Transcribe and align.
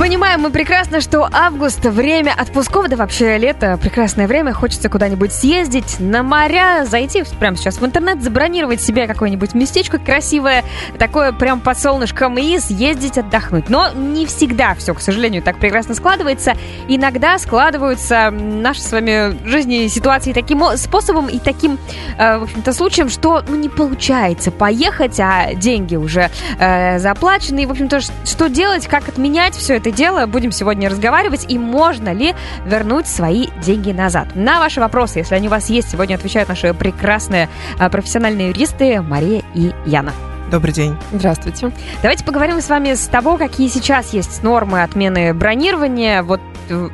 Понимаем 0.00 0.40
мы 0.40 0.50
прекрасно, 0.50 1.02
что 1.02 1.28
август– 1.30 1.80
время 1.84 2.32
отпусков, 2.34 2.88
да 2.88 2.96
вообще 2.96 3.36
лето– 3.36 3.78
прекрасное 3.82 4.26
время. 4.26 4.54
Хочется 4.54 4.88
куда-нибудь 4.88 5.30
съездить, 5.30 6.00
на 6.00 6.22
моря, 6.22 6.86
зайти 6.86 7.22
прямо 7.38 7.58
сейчас 7.58 7.82
в 7.82 7.84
интернет, 7.84 8.22
забронировать 8.22 8.80
себе 8.80 9.06
какое-нибудь 9.06 9.52
местечко 9.52 9.98
красивое, 9.98 10.64
такое 10.98 11.32
прям 11.32 11.60
под 11.60 11.78
солнышком 11.78 12.38
и 12.38 12.58
съездить 12.58 13.18
отдохнуть. 13.18 13.68
Но 13.68 13.92
не 13.92 14.24
всегда 14.24 14.74
все, 14.74 14.94
к 14.94 15.02
сожалению, 15.02 15.42
так 15.42 15.58
прекрасно 15.58 15.94
складывается. 15.94 16.54
Иногда 16.88 17.38
складываются 17.38 18.30
наши 18.30 18.80
с 18.80 18.92
вами 18.92 19.46
жизни 19.46 19.86
ситуации 19.88 20.32
таким 20.32 20.62
способом 20.76 21.28
и 21.28 21.38
таким, 21.38 21.78
э, 22.16 22.38
в 22.38 22.44
общем-то, 22.44 22.72
случаем, 22.72 23.10
что 23.10 23.44
ну, 23.46 23.54
не 23.54 23.68
получается 23.68 24.50
поехать, 24.50 25.20
а 25.20 25.52
деньги 25.52 25.96
уже 25.96 26.30
э, 26.58 26.98
заплачены. 26.98 27.64
И, 27.64 27.66
в 27.66 27.70
общем-то, 27.70 28.00
что 28.00 28.48
делать, 28.48 28.86
как 28.86 29.06
отменять 29.06 29.54
все 29.54 29.76
это 29.76 29.89
дело, 29.92 30.26
будем 30.26 30.52
сегодня 30.52 30.88
разговаривать, 30.88 31.46
и 31.48 31.58
можно 31.58 32.12
ли 32.12 32.34
вернуть 32.66 33.06
свои 33.06 33.48
деньги 33.62 33.92
назад. 33.92 34.28
На 34.34 34.58
ваши 34.58 34.80
вопросы, 34.80 35.18
если 35.18 35.34
они 35.34 35.48
у 35.48 35.50
вас 35.50 35.70
есть, 35.70 35.90
сегодня 35.90 36.14
отвечают 36.14 36.48
наши 36.48 36.74
прекрасные 36.74 37.48
а, 37.78 37.88
профессиональные 37.88 38.48
юристы 38.48 39.00
Мария 39.00 39.42
и 39.54 39.72
Яна. 39.86 40.12
Добрый 40.50 40.72
день. 40.72 40.96
Здравствуйте. 41.12 41.70
Давайте 42.02 42.24
поговорим 42.24 42.60
с 42.60 42.68
вами 42.68 42.94
с 42.94 43.06
того, 43.06 43.36
какие 43.36 43.68
сейчас 43.68 44.12
есть 44.12 44.42
нормы 44.42 44.82
отмены 44.82 45.32
бронирования. 45.32 46.24
Вот 46.24 46.40
э, 46.68 46.88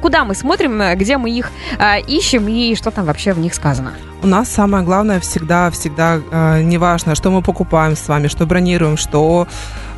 куда 0.00 0.24
мы 0.24 0.34
смотрим, 0.34 0.80
где 0.96 1.18
мы 1.18 1.30
их 1.30 1.50
э, 1.78 2.00
ищем 2.00 2.48
и 2.48 2.74
что 2.74 2.90
там 2.90 3.04
вообще 3.04 3.32
в 3.32 3.38
них 3.38 3.54
сказано? 3.54 3.92
У 4.22 4.26
нас 4.26 4.48
самое 4.48 4.82
главное 4.84 5.20
всегда, 5.20 5.70
всегда, 5.70 6.18
э, 6.30 6.62
неважно, 6.62 7.14
что 7.14 7.30
мы 7.30 7.42
покупаем 7.42 7.96
с 7.96 8.08
вами, 8.08 8.28
что 8.28 8.46
бронируем, 8.46 8.96
что 8.96 9.46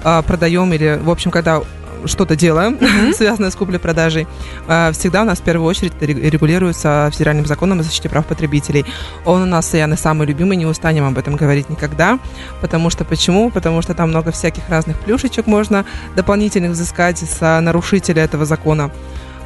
э, 0.03 0.23
продаем 0.27 0.73
или, 0.73 0.99
в 1.01 1.11
общем, 1.11 1.31
когда 1.31 1.61
что-то 2.07 2.37
делаем, 2.37 2.75
mm-hmm. 2.75 3.13
связанное 3.17 3.51
с 3.51 3.57
куплей-продажей, 3.57 4.27
а, 4.67 4.93
всегда 4.93 5.23
у 5.23 5.25
нас 5.25 5.39
в 5.39 5.43
первую 5.43 5.69
очередь 5.69 5.93
регулируется 6.01 7.11
федеральным 7.13 7.47
законом 7.47 7.81
о 7.81 7.83
защите 7.83 8.09
прав 8.09 8.27
потребителей. 8.27 8.85
Он 9.25 9.43
у 9.43 9.47
нас, 9.47 9.73
Яны, 9.75 9.97
самый 9.97 10.27
любимый, 10.27 10.57
не 10.57 10.67
устанем 10.67 11.07
об 11.07 11.19
этом 11.19 11.37
говорить 11.37 11.69
никогда. 11.69 12.19
Потому 12.61 12.91
что 12.91 13.05
почему? 13.05 13.51
Потому 13.51 13.83
что 13.83 13.95
там 13.95 14.11
много 14.11 14.33
всяких 14.33 14.69
разных 14.69 14.99
плюшечек 15.01 15.47
можно 15.47 15.85
дополнительных 16.15 16.73
взыскать 16.73 17.19
с 17.19 17.61
нарушителя 17.61 18.25
этого 18.25 18.45
закона. 18.45 18.91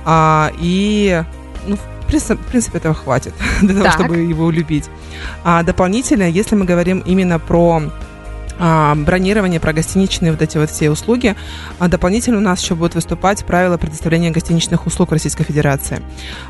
А, 0.05 0.51
и 0.59 1.23
ну, 1.67 1.77
в 1.77 2.51
принципе, 2.51 2.79
этого 2.79 2.95
хватит 2.95 3.35
для 3.63 3.75
того, 3.75 3.91
чтобы 3.91 4.19
его 4.19 4.51
любить. 4.51 4.91
А 5.45 5.63
дополнительно, 5.63 6.29
если 6.29 6.57
мы 6.57 6.65
говорим 6.65 7.01
именно 7.01 7.39
про 7.39 7.83
бронирование, 8.61 9.59
про 9.59 9.73
гостиничные 9.73 10.33
вот 10.33 10.43
эти 10.43 10.59
вот 10.59 10.71
все 10.71 10.91
услуги. 10.91 11.35
А 11.79 11.89
дополнительно 11.89 12.39
у 12.39 12.43
нас 12.43 12.63
еще 12.63 12.75
будут 12.75 12.95
выступать 12.95 13.45
правила 13.45 13.79
предоставления 13.79 14.31
гостиничных 14.31 14.87
услуг 14.87 15.13
Российской 15.13 15.45
Федерации. 15.45 16.03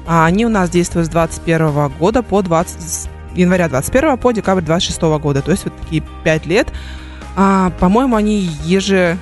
А 0.06 0.26
они 0.26 0.44
у 0.44 0.48
нас 0.48 0.70
действуют 0.70 1.06
с 1.06 1.10
2021 1.10 1.88
года 1.98 2.22
по 2.22 2.42
20 2.42 3.10
января 3.34 3.68
21 3.68 4.18
по 4.18 4.32
декабрь 4.32 4.62
26 4.62 5.00
года, 5.20 5.42
то 5.42 5.50
есть 5.50 5.64
вот 5.64 5.76
такие 5.76 6.02
пять 6.24 6.46
лет. 6.46 6.68
А, 7.36 7.70
по-моему, 7.78 8.16
они 8.16 8.40
еже 8.64 9.16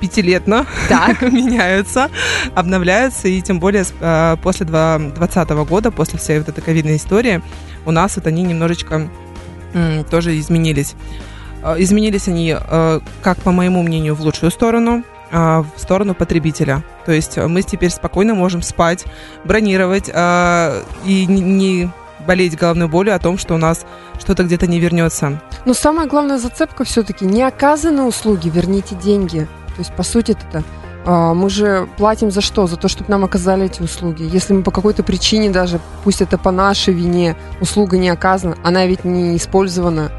пятилетно 0.00 0.66
так. 0.88 1.22
меняются, 1.32 2.10
обновляются, 2.54 3.28
и 3.28 3.40
тем 3.40 3.60
более 3.60 3.84
а, 4.00 4.36
после 4.36 4.66
2020 4.66 5.50
года, 5.68 5.90
после 5.90 6.18
всей 6.18 6.38
вот 6.38 6.48
этой 6.48 6.60
ковидной 6.60 6.96
истории, 6.96 7.40
у 7.84 7.90
нас 7.90 8.16
вот 8.16 8.26
они 8.26 8.42
немножечко 8.42 9.08
м, 9.74 10.04
тоже 10.04 10.38
изменились. 10.38 10.94
Э, 11.66 11.74
изменились 11.78 12.28
они, 12.28 12.56
э, 12.56 13.00
как 13.22 13.38
по 13.38 13.50
моему 13.50 13.82
мнению, 13.82 14.14
в 14.14 14.20
лучшую 14.20 14.52
сторону, 14.52 15.02
а, 15.32 15.64
в 15.76 15.80
сторону 15.80 16.14
потребителя. 16.14 16.84
То 17.04 17.10
есть 17.10 17.36
мы 17.36 17.62
теперь 17.62 17.90
спокойно 17.90 18.34
можем 18.34 18.62
спать, 18.62 19.04
бронировать 19.44 20.08
и 20.08 21.26
не 21.26 21.90
болеть 22.24 22.56
головной 22.56 22.86
болью 22.86 23.12
о 23.12 23.18
том, 23.18 23.36
что 23.36 23.54
у 23.54 23.58
нас 23.58 23.84
что-то 24.20 24.44
где-то 24.44 24.68
не 24.68 24.78
вернется. 24.78 25.42
Но 25.64 25.74
самая 25.74 26.06
главная 26.06 26.38
зацепка 26.38 26.84
все-таки 26.84 27.24
не 27.24 27.42
оказаны 27.42 28.04
услуги, 28.04 28.48
верните 28.48 28.94
деньги. 28.94 29.48
То 29.74 29.78
есть, 29.78 29.92
по 29.94 30.04
сути, 30.04 30.36
это 30.48 30.62
мы 31.34 31.50
же 31.50 31.88
платим 31.96 32.30
за 32.30 32.40
что? 32.40 32.68
За 32.68 32.76
то, 32.76 32.86
чтобы 32.86 33.10
нам 33.10 33.24
оказали 33.24 33.66
эти 33.66 33.82
услуги. 33.82 34.22
Если 34.22 34.52
мы 34.52 34.62
по 34.62 34.70
какой-то 34.70 35.02
причине 35.02 35.50
даже, 35.50 35.80
пусть 36.04 36.22
это 36.22 36.38
по 36.38 36.52
нашей 36.52 36.94
вине, 36.94 37.36
услуга 37.60 37.98
не 37.98 38.10
оказана, 38.10 38.56
она 38.62 38.86
ведь 38.86 39.04
не 39.04 39.36
использована, 39.36 40.12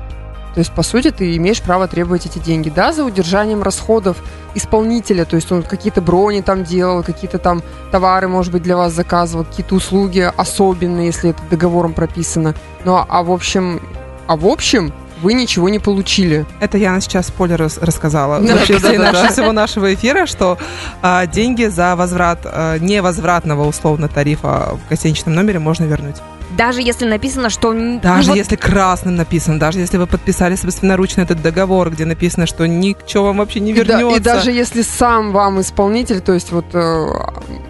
то 0.57 0.61
есть, 0.61 0.71
по 0.71 0.81
сути, 0.81 1.11
ты 1.11 1.35
имеешь 1.35 1.61
право 1.61 1.87
требовать 1.87 2.25
эти 2.25 2.39
деньги, 2.39 2.71
да, 2.71 2.91
за 2.91 3.05
удержанием 3.05 3.61
расходов 3.61 4.17
исполнителя, 4.55 5.23
то 5.23 5.35
есть 5.35 5.51
он 5.51 5.61
какие-то 5.61 6.01
брони 6.01 6.41
там 6.41 6.63
делал, 6.63 7.03
какие-то 7.03 7.37
там 7.37 7.61
товары, 7.91 8.27
может 8.27 8.51
быть, 8.51 8.63
для 8.63 8.75
вас 8.75 8.91
заказывал, 8.91 9.45
какие-то 9.45 9.75
услуги 9.75 10.27
особенные, 10.35 11.05
если 11.05 11.29
это 11.29 11.39
договором 11.51 11.93
прописано. 11.93 12.55
Ну, 12.85 12.95
а, 12.95 13.05
а 13.07 13.21
в 13.21 13.31
общем, 13.31 13.79
а 14.25 14.35
в 14.35 14.47
общем, 14.47 14.91
вы 15.21 15.33
ничего 15.33 15.69
не 15.69 15.77
получили. 15.77 16.47
Это 16.59 16.79
я 16.79 16.99
сейчас 17.01 17.27
спойлер 17.27 17.69
рассказала 17.79 18.39
да, 18.39 18.55
вообще 18.55 18.79
да, 18.79 18.97
да, 18.97 19.11
да. 19.11 19.29
всего 19.29 19.51
нашего 19.51 19.93
эфира, 19.93 20.25
что 20.25 20.57
а, 21.03 21.27
деньги 21.27 21.65
за 21.65 21.95
возврат 21.95 22.39
а, 22.45 22.79
невозвратного 22.79 23.67
условно 23.67 24.07
тарифа 24.07 24.75
в 24.83 24.89
гостиничном 24.89 25.35
номере 25.35 25.59
можно 25.59 25.83
вернуть. 25.83 26.15
Даже 26.57 26.81
если 26.81 27.05
написано, 27.05 27.49
что... 27.49 27.71
Даже 28.01 28.31
ну, 28.31 28.35
если 28.35 28.55
вот... 28.55 28.65
красным 28.65 29.15
написано, 29.15 29.59
даже 29.59 29.79
если 29.79 29.97
вы 29.97 30.07
подписали 30.07 30.55
собственноручно 30.55 31.21
этот 31.21 31.41
договор, 31.41 31.91
где 31.91 32.05
написано, 32.05 32.47
что 32.47 32.67
ничего 32.67 33.25
вам 33.25 33.37
вообще 33.37 33.59
не 33.59 33.73
вернется. 33.73 33.99
И, 33.99 34.09
да, 34.09 34.15
и 34.15 34.19
даже 34.19 34.51
если 34.51 34.81
сам 34.81 35.31
вам 35.31 35.61
исполнитель, 35.61 36.19
то 36.19 36.33
есть 36.33 36.51
вот 36.51 36.65
э, 36.73 37.07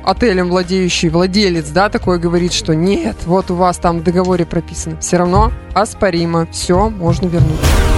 отелем 0.06 0.50
владеющий 0.50 1.10
владелец, 1.10 1.68
да, 1.70 1.90
такой 1.90 2.18
говорит, 2.18 2.54
что 2.54 2.74
нет, 2.74 3.18
вот 3.26 3.52
у 3.52 3.56
вас 3.56 3.78
там 3.78 4.00
в 4.00 4.04
договоре 4.04 4.46
прописано, 4.46 4.98
все 5.02 5.18
равно 5.18 5.52
оспоримо, 5.74 6.48
все 6.52 6.90
можно 6.90 7.28
вернуть. 7.28 7.97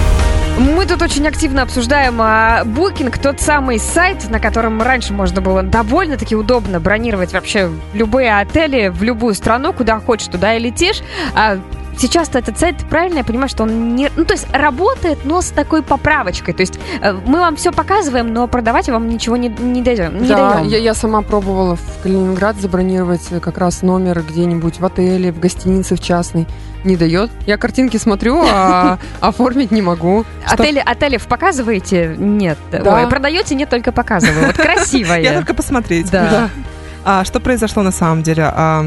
Мы 0.60 0.84
тут 0.84 1.00
очень 1.00 1.26
активно 1.26 1.62
обсуждаем 1.62 2.20
а, 2.20 2.64
Booking, 2.66 3.18
тот 3.18 3.40
самый 3.40 3.78
сайт, 3.78 4.28
на 4.28 4.38
котором 4.38 4.82
раньше 4.82 5.14
можно 5.14 5.40
было 5.40 5.62
довольно-таки 5.62 6.36
удобно 6.36 6.80
бронировать 6.80 7.32
вообще 7.32 7.70
любые 7.94 8.36
отели 8.36 8.88
в 8.88 9.02
любую 9.02 9.32
страну, 9.32 9.72
куда 9.72 9.98
хочешь, 10.00 10.28
туда 10.28 10.54
и 10.54 10.60
летишь. 10.60 11.00
А, 11.34 11.58
сейчас-то 12.00 12.38
этот 12.38 12.58
сайт, 12.58 12.76
правильно 12.88 13.18
я 13.18 13.24
понимаю, 13.24 13.48
что 13.48 13.64
он 13.64 13.94
не... 13.94 14.10
Ну, 14.16 14.24
то 14.24 14.34
есть 14.34 14.46
работает, 14.52 15.18
но 15.24 15.42
с 15.42 15.50
такой 15.50 15.82
поправочкой. 15.82 16.54
То 16.54 16.62
есть 16.62 16.78
э, 17.00 17.12
мы 17.12 17.40
вам 17.40 17.56
все 17.56 17.72
показываем, 17.72 18.32
но 18.32 18.48
продавать 18.48 18.88
вам 18.88 19.08
ничего 19.08 19.36
не, 19.36 19.48
не 19.48 19.82
даем. 19.82 20.20
Не 20.22 20.28
да, 20.28 20.54
даем. 20.54 20.68
Я, 20.68 20.78
я 20.78 20.94
сама 20.94 21.22
пробовала 21.22 21.76
в 21.76 22.02
Калининград 22.02 22.56
забронировать 22.56 23.28
как 23.40 23.58
раз 23.58 23.82
номер 23.82 24.22
где-нибудь 24.22 24.80
в 24.80 24.84
отеле, 24.84 25.32
в 25.32 25.38
гостинице 25.38 25.96
в 25.96 26.00
частной. 26.00 26.46
Не 26.84 26.96
дает. 26.96 27.30
Я 27.46 27.58
картинки 27.58 27.98
смотрю, 27.98 28.42
а 28.48 28.98
оформить 29.20 29.70
не 29.70 29.82
могу. 29.82 30.24
Отели, 30.46 30.82
отелев 30.84 31.26
показываете? 31.26 32.16
Нет. 32.18 32.58
Да. 32.72 32.96
Ой, 32.96 33.06
продаете? 33.08 33.54
Нет, 33.54 33.68
только 33.68 33.92
показываю. 33.92 34.46
Вот 34.46 34.56
красивая. 34.56 35.20
Я 35.20 35.34
только 35.34 35.52
посмотреть. 35.52 36.10
Да. 36.10 36.48
А 37.04 37.24
что 37.24 37.40
произошло 37.40 37.82
на 37.82 37.92
самом 37.92 38.22
деле? 38.22 38.44
А, 38.46 38.84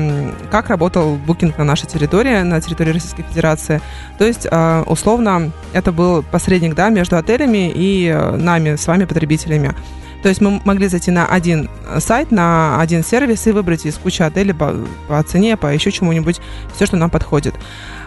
как 0.52 0.70
работал 0.70 1.16
букинг 1.16 1.58
на 1.58 1.64
нашей 1.64 1.88
территории, 1.88 2.42
на 2.44 2.62
территории 2.62 2.92
Российской 2.92 3.24
Федерации? 3.24 3.82
То 4.18 4.26
есть, 4.26 4.48
а, 4.52 4.84
условно, 4.84 5.52
это 5.74 5.92
был 5.92 6.22
посредник 6.24 6.76
да, 6.76 6.90
между 6.90 7.18
отелями 7.18 7.72
и 7.74 8.08
э, 8.08 8.36
нами, 8.36 8.76
с 8.76 8.86
вами, 8.86 9.06
потребителями. 9.06 9.74
То 10.22 10.30
есть 10.30 10.42
мы 10.42 10.62
могли 10.64 10.88
зайти 10.88 11.12
на 11.12 11.26
один 11.26 11.70
сайт, 11.98 12.32
на 12.32 12.80
один 12.80 13.04
сервис 13.04 13.46
и 13.46 13.52
выбрать 13.52 13.86
из 13.86 13.96
кучи 13.96 14.22
отелей 14.22 14.54
по, 14.54 14.74
по 15.08 15.22
цене, 15.24 15.58
по 15.58 15.68
еще 15.68 15.92
чему-нибудь, 15.92 16.40
все, 16.76 16.86
что 16.86 16.96
нам 16.96 17.10
подходит. 17.10 17.56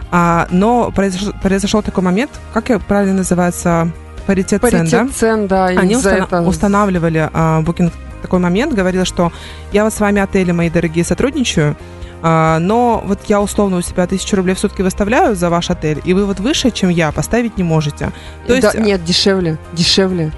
А, 0.09 0.47
но 0.49 0.89
произошел, 0.91 1.33
произошел 1.41 1.83
такой 1.83 2.03
момент, 2.03 2.31
как 2.53 2.81
правильно 2.85 3.17
называется, 3.17 3.91
паритет, 4.25 4.61
паритет 4.61 4.89
цен, 4.89 5.07
да? 5.07 5.13
цен, 5.13 5.47
да. 5.47 5.65
Они 5.65 5.95
устан- 5.95 6.23
это... 6.23 6.41
устанавливали 6.41 7.29
а, 7.31 7.61
букинг 7.61 7.93
такой 8.21 8.39
момент, 8.39 8.73
говорила, 8.73 9.05
что 9.05 9.31
я 9.71 9.83
вот 9.83 9.93
с 9.93 9.99
вами 9.99 10.21
отели, 10.21 10.51
мои 10.51 10.69
дорогие, 10.69 11.03
сотрудничаю, 11.05 11.75
а, 12.21 12.59
но 12.59 13.03
вот 13.05 13.19
я 13.27 13.41
условно 13.41 13.77
у 13.77 13.81
себя 13.81 14.07
тысячу 14.07 14.35
рублей 14.35 14.55
в 14.55 14.59
сутки 14.59 14.81
выставляю 14.81 15.35
за 15.35 15.49
ваш 15.49 15.69
отель, 15.69 16.01
и 16.03 16.13
вы 16.13 16.25
вот 16.25 16.39
выше, 16.39 16.71
чем 16.71 16.89
я, 16.89 17.11
поставить 17.11 17.57
не 17.57 17.63
можете. 17.63 18.11
То 18.47 18.59
да, 18.59 18.71
есть... 18.71 18.79
Нет, 18.79 19.03
дешевле, 19.03 19.57
дешевле. 19.73 20.31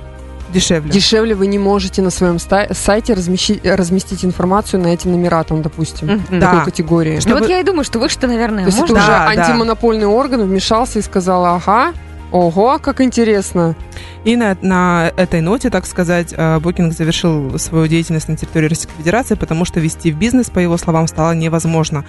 Дешевле. 0.54 0.92
Дешевле 0.92 1.36
вы 1.36 1.46
не 1.46 1.60
можете 1.60 2.02
на 2.02 2.10
своем 2.10 2.40
сайте 2.40 3.14
размещить, 3.14 3.64
разместить 3.64 4.26
информацию 4.26 4.82
на 4.82 4.88
эти 4.88 5.08
номера, 5.08 5.44
там, 5.44 5.62
допустим, 5.62 6.08
mm-hmm. 6.08 6.40
такой 6.40 6.60
да. 6.60 6.66
категории. 6.66 7.20
Чтобы... 7.20 7.36
Ну 7.36 7.42
вот 7.42 7.50
я 7.50 7.60
и 7.60 7.64
думаю, 7.64 7.84
что 7.84 8.00
вы 8.00 8.10
что, 8.10 8.26
наверное, 8.26 8.64
То 8.64 8.72
есть 8.72 8.80
это 8.80 8.94
да, 8.96 9.00
уже 9.00 9.08
да. 9.12 9.28
антимонопольный 9.28 10.08
орган 10.08 10.42
вмешался 10.42 10.98
и 11.00 11.02
сказал, 11.04 11.46
ага, 11.46 11.94
ого, 12.32 12.80
как 12.80 13.02
интересно. 13.02 13.76
И 14.24 14.36
на, 14.36 14.58
на 14.62 15.12
этой 15.18 15.42
ноте, 15.42 15.70
так 15.70 15.86
сказать, 15.86 16.34
Booking 16.34 16.92
завершил 16.92 17.58
свою 17.58 17.88
деятельность 17.88 18.28
на 18.28 18.36
территории 18.36 18.68
Российской 18.68 18.96
Федерации, 18.98 19.36
потому 19.36 19.66
что 19.66 19.80
вести 19.80 20.12
в 20.12 20.18
бизнес, 20.18 20.50
по 20.50 20.60
его 20.60 20.78
словам, 20.78 21.08
стало 21.08 21.34
невозможно 21.34 22.06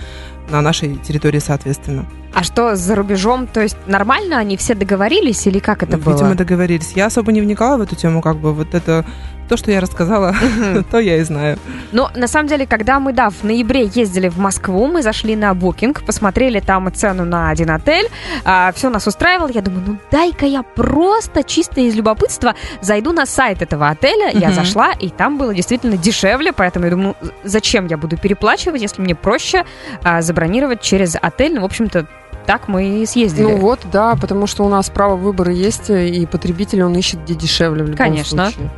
на 0.50 0.60
нашей 0.60 0.96
территории, 0.96 1.38
соответственно. 1.38 2.06
А 2.34 2.42
что 2.42 2.76
за 2.76 2.94
рубежом? 2.94 3.46
То 3.46 3.60
есть 3.60 3.76
нормально 3.86 4.38
они 4.38 4.56
все 4.56 4.74
договорились 4.74 5.46
или 5.46 5.58
как 5.58 5.82
это 5.82 5.96
Видимо, 5.96 6.04
было? 6.04 6.14
Видимо, 6.16 6.34
договорились. 6.34 6.92
Я 6.94 7.06
особо 7.06 7.32
не 7.32 7.40
вникала 7.40 7.76
в 7.76 7.80
эту 7.80 7.96
тему, 7.96 8.20
как 8.20 8.36
бы 8.38 8.52
вот 8.52 8.74
это 8.74 9.04
то, 9.50 9.56
что 9.56 9.72
я 9.72 9.80
рассказала, 9.80 10.32
то 10.92 11.00
я 11.00 11.16
и 11.16 11.24
знаю. 11.24 11.58
Но 11.90 12.08
на 12.14 12.28
самом 12.28 12.48
деле, 12.48 12.66
когда 12.66 13.00
мы, 13.00 13.12
да, 13.12 13.30
в 13.30 13.42
ноябре 13.42 13.90
ездили 13.92 14.28
в 14.28 14.38
Москву, 14.38 14.86
мы 14.86 15.02
зашли 15.02 15.34
на 15.34 15.50
Booking, 15.50 16.04
посмотрели 16.06 16.60
там 16.60 16.92
цену 16.94 17.24
на 17.24 17.50
один 17.50 17.72
отель, 17.72 18.08
а, 18.44 18.70
все 18.72 18.90
нас 18.90 19.08
устраивало. 19.08 19.50
Я 19.52 19.62
думаю, 19.62 19.82
ну 19.84 19.96
дай-ка 20.12 20.46
я 20.46 20.62
просто 20.62 21.42
чисто 21.42 21.80
из 21.80 21.96
любопытства 21.96 22.54
зайду 22.80 23.12
на 23.12 23.26
сайт 23.26 23.60
этого 23.60 23.88
отеля. 23.88 24.30
Я 24.32 24.52
зашла, 24.52 24.92
и 24.92 25.08
там 25.08 25.36
было 25.36 25.52
действительно 25.52 25.96
дешевле, 25.96 26.52
поэтому 26.52 26.84
я 26.84 26.92
думаю, 26.92 27.16
зачем 27.42 27.88
я 27.88 27.96
буду 27.96 28.16
переплачивать, 28.16 28.80
если 28.80 29.02
мне 29.02 29.16
проще 29.16 29.64
а, 30.04 30.22
забронировать 30.22 30.80
через 30.80 31.16
отель. 31.20 31.54
Ну, 31.54 31.62
в 31.62 31.64
общем-то, 31.64 32.06
так 32.46 32.68
мы 32.68 33.02
и 33.02 33.06
съездили. 33.06 33.42
Ну 33.42 33.56
вот, 33.56 33.80
да, 33.90 34.14
потому 34.14 34.46
что 34.46 34.64
у 34.64 34.68
нас 34.68 34.90
право 34.90 35.16
выбора 35.16 35.52
есть, 35.52 35.90
и 35.90 36.24
потребитель, 36.26 36.84
он 36.84 36.94
ищет 36.94 37.24
где 37.24 37.34
дешевле 37.34 37.82
в 37.82 37.86
любом 37.88 37.96
Конечно. 37.96 38.50
случае. 38.50 38.70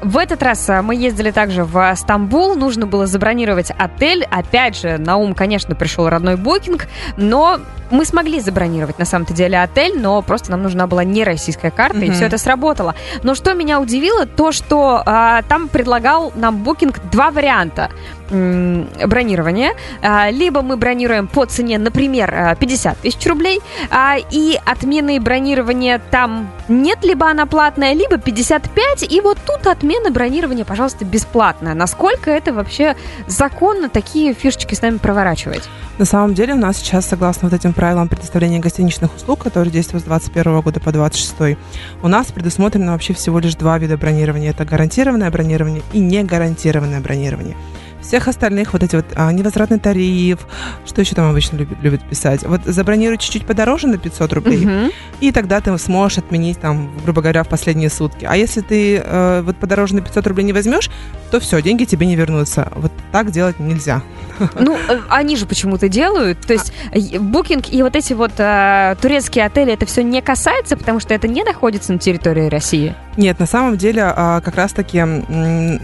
В 0.00 0.16
этот 0.16 0.42
раз 0.42 0.68
а, 0.70 0.80
мы 0.82 0.94
ездили 0.94 1.32
также 1.32 1.64
в 1.64 1.94
Стамбул, 1.96 2.54
нужно 2.54 2.86
было 2.86 3.06
забронировать 3.06 3.72
отель. 3.76 4.24
Опять 4.30 4.76
же, 4.76 4.96
на 4.98 5.16
ум, 5.16 5.34
конечно, 5.34 5.74
пришел 5.74 6.08
родной 6.08 6.36
букинг, 6.36 6.86
но 7.16 7.58
мы 7.90 8.04
смогли 8.04 8.40
забронировать 8.40 8.98
на 8.98 9.04
самом-то 9.04 9.32
деле 9.32 9.60
отель, 9.60 9.98
но 10.00 10.22
просто 10.22 10.52
нам 10.52 10.62
нужна 10.62 10.86
была 10.86 11.02
не 11.02 11.24
российская 11.24 11.70
карта, 11.70 11.98
mm-hmm. 11.98 12.06
и 12.06 12.10
все 12.12 12.26
это 12.26 12.38
сработало. 12.38 12.94
Но 13.22 13.34
что 13.34 13.54
меня 13.54 13.80
удивило, 13.80 14.26
то, 14.26 14.52
что 14.52 15.02
а, 15.04 15.42
там 15.42 15.68
предлагал 15.68 16.32
нам 16.36 16.62
букинг 16.62 17.00
два 17.10 17.30
варианта 17.30 17.90
бронирования. 18.30 19.72
А, 20.02 20.30
либо 20.30 20.62
мы 20.62 20.76
бронируем 20.76 21.26
по 21.28 21.44
цене, 21.46 21.78
например, 21.78 22.56
50 22.58 22.98
тысяч 22.98 23.26
рублей, 23.26 23.60
а, 23.90 24.16
и 24.30 24.58
отмены 24.64 25.20
бронирования 25.20 26.00
там 26.10 26.50
нет, 26.68 26.98
либо 27.02 27.28
она 27.30 27.46
платная, 27.46 27.94
либо 27.94 28.18
55, 28.18 29.10
и 29.10 29.20
вот 29.20 29.38
тут 29.46 29.66
отмена 29.66 30.10
бронирования, 30.10 30.64
пожалуйста, 30.64 31.04
бесплатная. 31.04 31.74
Насколько 31.74 32.30
это 32.30 32.52
вообще 32.52 32.96
законно 33.26 33.88
такие 33.88 34.34
фишечки 34.34 34.74
с 34.74 34.82
нами 34.82 34.98
проворачивать? 34.98 35.68
На 35.98 36.04
самом 36.04 36.34
деле 36.34 36.54
у 36.54 36.58
нас 36.58 36.76
сейчас, 36.76 37.06
согласно 37.06 37.48
вот 37.48 37.58
этим 37.58 37.72
правилам 37.72 38.08
предоставления 38.08 38.60
гостиничных 38.60 39.14
услуг, 39.16 39.42
которые 39.42 39.72
действуют 39.72 40.04
с 40.04 40.06
2021 40.06 40.60
года 40.60 40.80
по 40.80 40.92
2026, 40.92 41.58
у 42.02 42.08
нас 42.08 42.26
предусмотрено 42.26 42.92
вообще 42.92 43.14
всего 43.14 43.38
лишь 43.38 43.54
два 43.54 43.78
вида 43.78 43.96
бронирования. 43.96 44.50
Это 44.50 44.64
гарантированное 44.64 45.30
бронирование 45.30 45.82
и 45.92 45.98
негарантированное 45.98 47.00
бронирование 47.00 47.56
всех 48.00 48.28
остальных 48.28 48.72
вот 48.72 48.82
эти 48.82 48.96
вот 48.96 49.06
а, 49.14 49.32
невозвратный 49.32 49.78
тариф, 49.78 50.46
что 50.86 51.00
еще 51.00 51.14
там 51.14 51.30
обычно 51.30 51.56
любят, 51.56 51.78
любят 51.82 52.02
писать. 52.08 52.42
Вот 52.44 52.62
забронируй 52.64 53.18
чуть-чуть 53.18 53.46
подороже 53.46 53.88
на 53.88 53.98
500 53.98 54.32
рублей, 54.32 54.64
uh-huh. 54.64 54.92
и 55.20 55.32
тогда 55.32 55.60
ты 55.60 55.76
сможешь 55.78 56.18
отменить 56.18 56.60
там, 56.60 56.90
грубо 57.04 57.22
говоря, 57.22 57.42
в 57.42 57.48
последние 57.48 57.90
сутки. 57.90 58.24
А 58.24 58.36
если 58.36 58.60
ты 58.60 59.02
э, 59.04 59.42
вот 59.42 59.56
подороже 59.56 59.94
на 59.96 60.00
500 60.02 60.26
рублей 60.26 60.44
не 60.44 60.52
возьмешь, 60.52 60.90
то 61.30 61.40
все, 61.40 61.60
деньги 61.60 61.84
тебе 61.84 62.06
не 62.06 62.16
вернутся. 62.16 62.70
Вот 62.74 62.92
так 63.12 63.30
делать 63.30 63.58
нельзя. 63.58 64.02
Ну, 64.58 64.76
э, 64.76 65.00
они 65.08 65.36
же 65.36 65.46
почему-то 65.46 65.88
делают. 65.88 66.40
То 66.40 66.52
есть 66.52 66.72
букинг 67.18 67.72
и 67.72 67.82
вот 67.82 67.96
эти 67.96 68.12
вот 68.12 68.32
э, 68.38 68.96
турецкие 69.00 69.44
отели, 69.44 69.72
это 69.72 69.86
все 69.86 70.02
не 70.02 70.22
касается, 70.22 70.76
потому 70.76 71.00
что 71.00 71.12
это 71.14 71.26
не 71.26 71.42
находится 71.42 71.92
на 71.92 71.98
территории 71.98 72.48
России? 72.48 72.94
Нет, 73.16 73.40
на 73.40 73.46
самом 73.46 73.76
деле 73.76 74.02
э, 74.02 74.40
как 74.44 74.54
раз-таки 74.54 74.98
Э, 75.28 75.78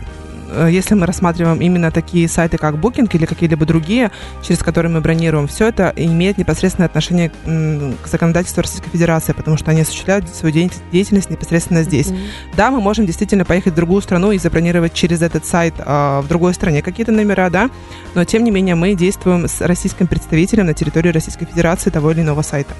если 0.69 0.95
мы 0.95 1.06
рассматриваем 1.06 1.61
именно 1.61 1.91
такие 1.91 2.29
сайты, 2.29 2.59
как 2.59 2.75
Booking 2.77 3.09
или 3.12 3.27
какие-либо 3.27 3.67
другие, 3.67 4.11
через 4.43 4.61
которые 4.61 4.91
мы 4.91 5.01
бронируем, 5.01 5.47
все 5.47 5.69
это 5.69 5.93
имеет 5.97 6.39
непосредственное 6.39 6.87
отношение 6.87 7.31
к 7.31 8.06
законодательству 8.06 8.62
Российской 8.62 8.91
Федерации, 8.91 9.33
потому 9.33 9.56
что 9.56 9.71
они 9.71 9.83
осуществляют 9.83 10.29
свою 10.29 10.53
деятельность 10.93 11.31
непосредственно 11.31 11.83
здесь. 11.83 12.09
Mm-hmm. 12.09 12.55
Да, 12.56 12.71
мы 12.71 12.81
можем 12.81 13.06
действительно 13.06 13.45
поехать 13.45 13.73
в 13.73 13.77
другую 13.77 14.03
страну 14.03 14.33
и 14.33 14.39
забронировать 14.39 14.95
через 14.95 15.23
этот 15.23 15.45
сайт 15.47 15.75
э, 15.79 16.21
в 16.23 16.29
другой 16.29 16.55
стране 16.55 16.83
какие-то 16.83 17.12
номера, 17.12 17.51
да, 17.51 17.71
но 18.15 18.25
тем 18.25 18.45
не 18.45 18.51
менее 18.51 18.75
мы 18.75 18.95
действуем 18.95 19.49
с 19.49 19.61
российским 19.61 20.06
представителем 20.06 20.67
на 20.67 20.75
территории 20.75 21.11
Российской 21.11 21.47
Федерации 21.47 21.91
того 21.91 22.12
или 22.12 22.21
иного 22.21 22.43
сайта. 22.43 22.75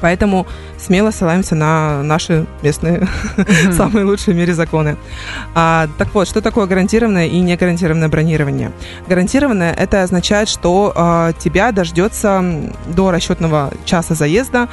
Поэтому 0.00 0.46
смело 0.78 1.10
ссылаемся 1.10 1.54
на 1.54 2.02
наши 2.02 2.46
местные 2.62 3.08
mm-hmm. 3.36 3.72
самые 3.76 4.04
лучшие 4.04 4.34
в 4.34 4.36
мире 4.38 4.54
законы. 4.54 4.96
А, 5.54 5.88
так 5.98 6.14
вот, 6.14 6.28
что 6.28 6.40
такое 6.40 6.66
гарантированное 6.66 7.26
и 7.26 7.40
негарантированное 7.40 8.08
бронирование? 8.08 8.72
Гарантированное 9.08 9.72
это 9.72 10.02
означает, 10.02 10.48
что 10.48 10.92
а, 10.94 11.32
тебя 11.32 11.72
дождется 11.72 12.44
до 12.86 13.10
расчетного 13.10 13.72
часа 13.84 14.14
заезда 14.14 14.68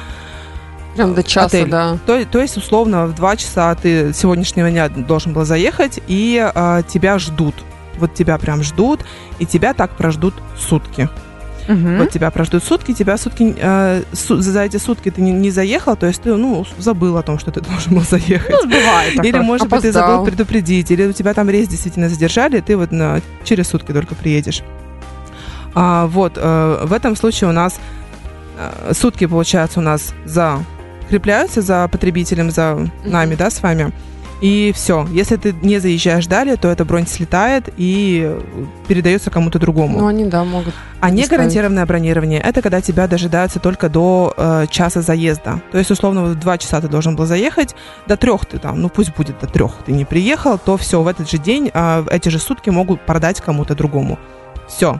Прям 0.96 1.14
до 1.14 1.22
часа, 1.22 1.46
отель. 1.46 1.68
да. 1.68 1.98
То, 2.06 2.24
то 2.24 2.40
есть, 2.40 2.56
условно, 2.56 3.06
в 3.06 3.14
два 3.14 3.36
часа 3.36 3.74
ты 3.74 4.14
сегодняшнего 4.14 4.70
дня 4.70 4.88
должен 4.88 5.34
был 5.34 5.44
заехать, 5.44 6.00
и 6.06 6.42
а, 6.54 6.82
тебя 6.82 7.18
ждут. 7.18 7.54
Вот 7.98 8.14
тебя 8.14 8.38
прям 8.38 8.62
ждут, 8.62 9.00
и 9.38 9.46
тебя 9.46 9.74
так 9.74 9.90
прождут 9.90 10.34
сутки. 10.58 11.08
Угу. 11.68 11.96
Вот 11.98 12.10
тебя 12.10 12.30
прождут 12.30 12.62
сутки, 12.62 12.92
тебя 12.92 13.18
сутки 13.18 13.54
э, 13.58 14.02
су, 14.12 14.40
за 14.40 14.62
эти 14.62 14.76
сутки 14.76 15.10
ты 15.10 15.20
не, 15.20 15.32
не 15.32 15.50
заехал, 15.50 15.96
то 15.96 16.06
есть 16.06 16.22
ты 16.22 16.34
ну 16.34 16.64
забыл 16.78 17.16
о 17.16 17.22
том, 17.22 17.38
что 17.38 17.50
ты 17.50 17.60
должен 17.68 17.94
был 17.94 18.02
заехать. 18.02 18.50
Ну, 18.50 18.68
бывает. 18.68 19.14
Или, 19.14 19.32
такое. 19.32 19.42
может 19.42 19.66
Опоздал. 19.66 19.80
быть, 19.80 19.82
ты 19.82 19.92
забыл 19.92 20.24
предупредить, 20.24 20.90
или 20.90 21.06
у 21.06 21.12
тебя 21.12 21.34
там 21.34 21.50
рейс 21.50 21.68
действительно 21.68 22.08
задержали, 22.08 22.58
и 22.58 22.60
ты 22.60 22.76
вот 22.76 22.92
на, 22.92 23.20
через 23.44 23.68
сутки 23.68 23.92
только 23.92 24.14
приедешь. 24.14 24.62
А, 25.74 26.06
вот, 26.06 26.34
э, 26.36 26.84
в 26.84 26.92
этом 26.92 27.16
случае 27.16 27.50
у 27.50 27.52
нас 27.52 27.78
э, 28.58 28.92
сутки, 28.94 29.26
получается, 29.26 29.80
у 29.80 29.82
нас 29.82 30.14
закрепляются 30.24 31.62
за 31.62 31.88
потребителем, 31.88 32.50
за 32.50 32.88
нами, 33.04 33.34
да, 33.34 33.50
с 33.50 33.62
вами. 33.62 33.92
И 34.40 34.72
все. 34.74 35.06
Если 35.10 35.36
ты 35.36 35.54
не 35.62 35.78
заезжаешь 35.78 36.26
далее, 36.26 36.56
то 36.56 36.68
эта 36.68 36.84
бронь 36.84 37.06
слетает 37.06 37.70
и 37.76 38.38
передается 38.86 39.30
кому-то 39.30 39.58
другому. 39.58 39.98
Ну, 39.98 40.06
они, 40.06 40.26
да, 40.26 40.44
могут. 40.44 40.74
А 41.00 41.10
не 41.10 41.26
гарантированное 41.26 41.86
бронирование 41.86 42.40
это 42.40 42.62
когда 42.62 42.80
тебя 42.80 43.06
дожидаются 43.06 43.60
только 43.60 43.88
до 43.88 44.34
э, 44.36 44.66
часа 44.68 45.00
заезда. 45.00 45.60
То 45.72 45.78
есть, 45.78 45.90
условно, 45.90 46.24
в 46.24 46.34
два 46.34 46.58
часа 46.58 46.80
ты 46.80 46.88
должен 46.88 47.16
был 47.16 47.26
заехать, 47.26 47.74
до 48.06 48.16
трех 48.16 48.44
ты 48.46 48.58
там, 48.58 48.80
ну 48.80 48.88
пусть 48.88 49.14
будет 49.14 49.38
до 49.40 49.46
трех 49.46 49.72
ты 49.84 49.92
не 49.92 50.04
приехал, 50.04 50.58
то 50.58 50.76
все, 50.76 51.02
в 51.02 51.08
этот 51.08 51.30
же 51.30 51.38
день, 51.38 51.70
э, 51.72 52.04
эти 52.10 52.28
же 52.28 52.38
сутки 52.38 52.70
могут 52.70 53.00
продать 53.00 53.40
кому-то 53.40 53.74
другому. 53.74 54.18
Все. 54.68 54.98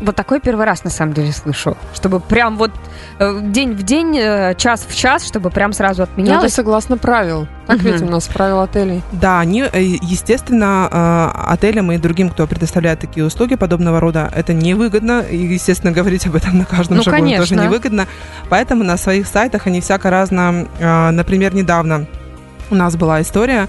Вот 0.00 0.16
такой 0.16 0.40
первый 0.40 0.64
раз, 0.64 0.82
на 0.84 0.90
самом 0.90 1.12
деле, 1.12 1.30
слышу. 1.30 1.76
Чтобы 1.92 2.20
прям 2.20 2.56
вот 2.56 2.70
э, 3.18 3.40
день 3.42 3.72
в 3.72 3.82
день, 3.82 4.16
э, 4.16 4.54
час 4.56 4.86
в 4.88 4.96
час, 4.96 5.26
чтобы 5.26 5.50
прям 5.50 5.74
сразу 5.74 6.02
отменялось. 6.02 6.40
Ну, 6.40 6.46
это 6.46 6.54
согласно 6.54 6.96
правил. 6.96 7.46
Так 7.66 7.80
uh-huh. 7.80 7.92
ведь 7.92 8.02
у 8.02 8.06
нас 8.06 8.26
правила 8.26 8.62
отелей. 8.62 9.02
Да, 9.12 9.40
они, 9.40 9.62
э, 9.62 9.82
естественно, 9.82 11.30
отелям 11.52 11.92
и 11.92 11.98
другим, 11.98 12.30
кто 12.30 12.46
предоставляет 12.46 13.00
такие 13.00 13.26
услуги 13.26 13.56
подобного 13.56 14.00
рода, 14.00 14.30
это 14.34 14.54
невыгодно. 14.54 15.20
И, 15.20 15.36
естественно, 15.36 15.92
говорить 15.92 16.26
об 16.26 16.34
этом 16.34 16.58
на 16.58 16.64
каждом 16.64 16.96
ну, 16.96 17.02
шагу 17.02 17.16
конечно. 17.18 17.46
тоже 17.46 17.56
невыгодно. 17.56 18.06
Поэтому 18.48 18.84
на 18.84 18.96
своих 18.96 19.26
сайтах 19.26 19.66
они 19.66 19.80
всяко 19.80 20.08
разно... 20.10 20.66
Например, 20.80 21.54
недавно 21.54 22.06
у 22.70 22.74
нас 22.74 22.96
была 22.96 23.20
история, 23.20 23.68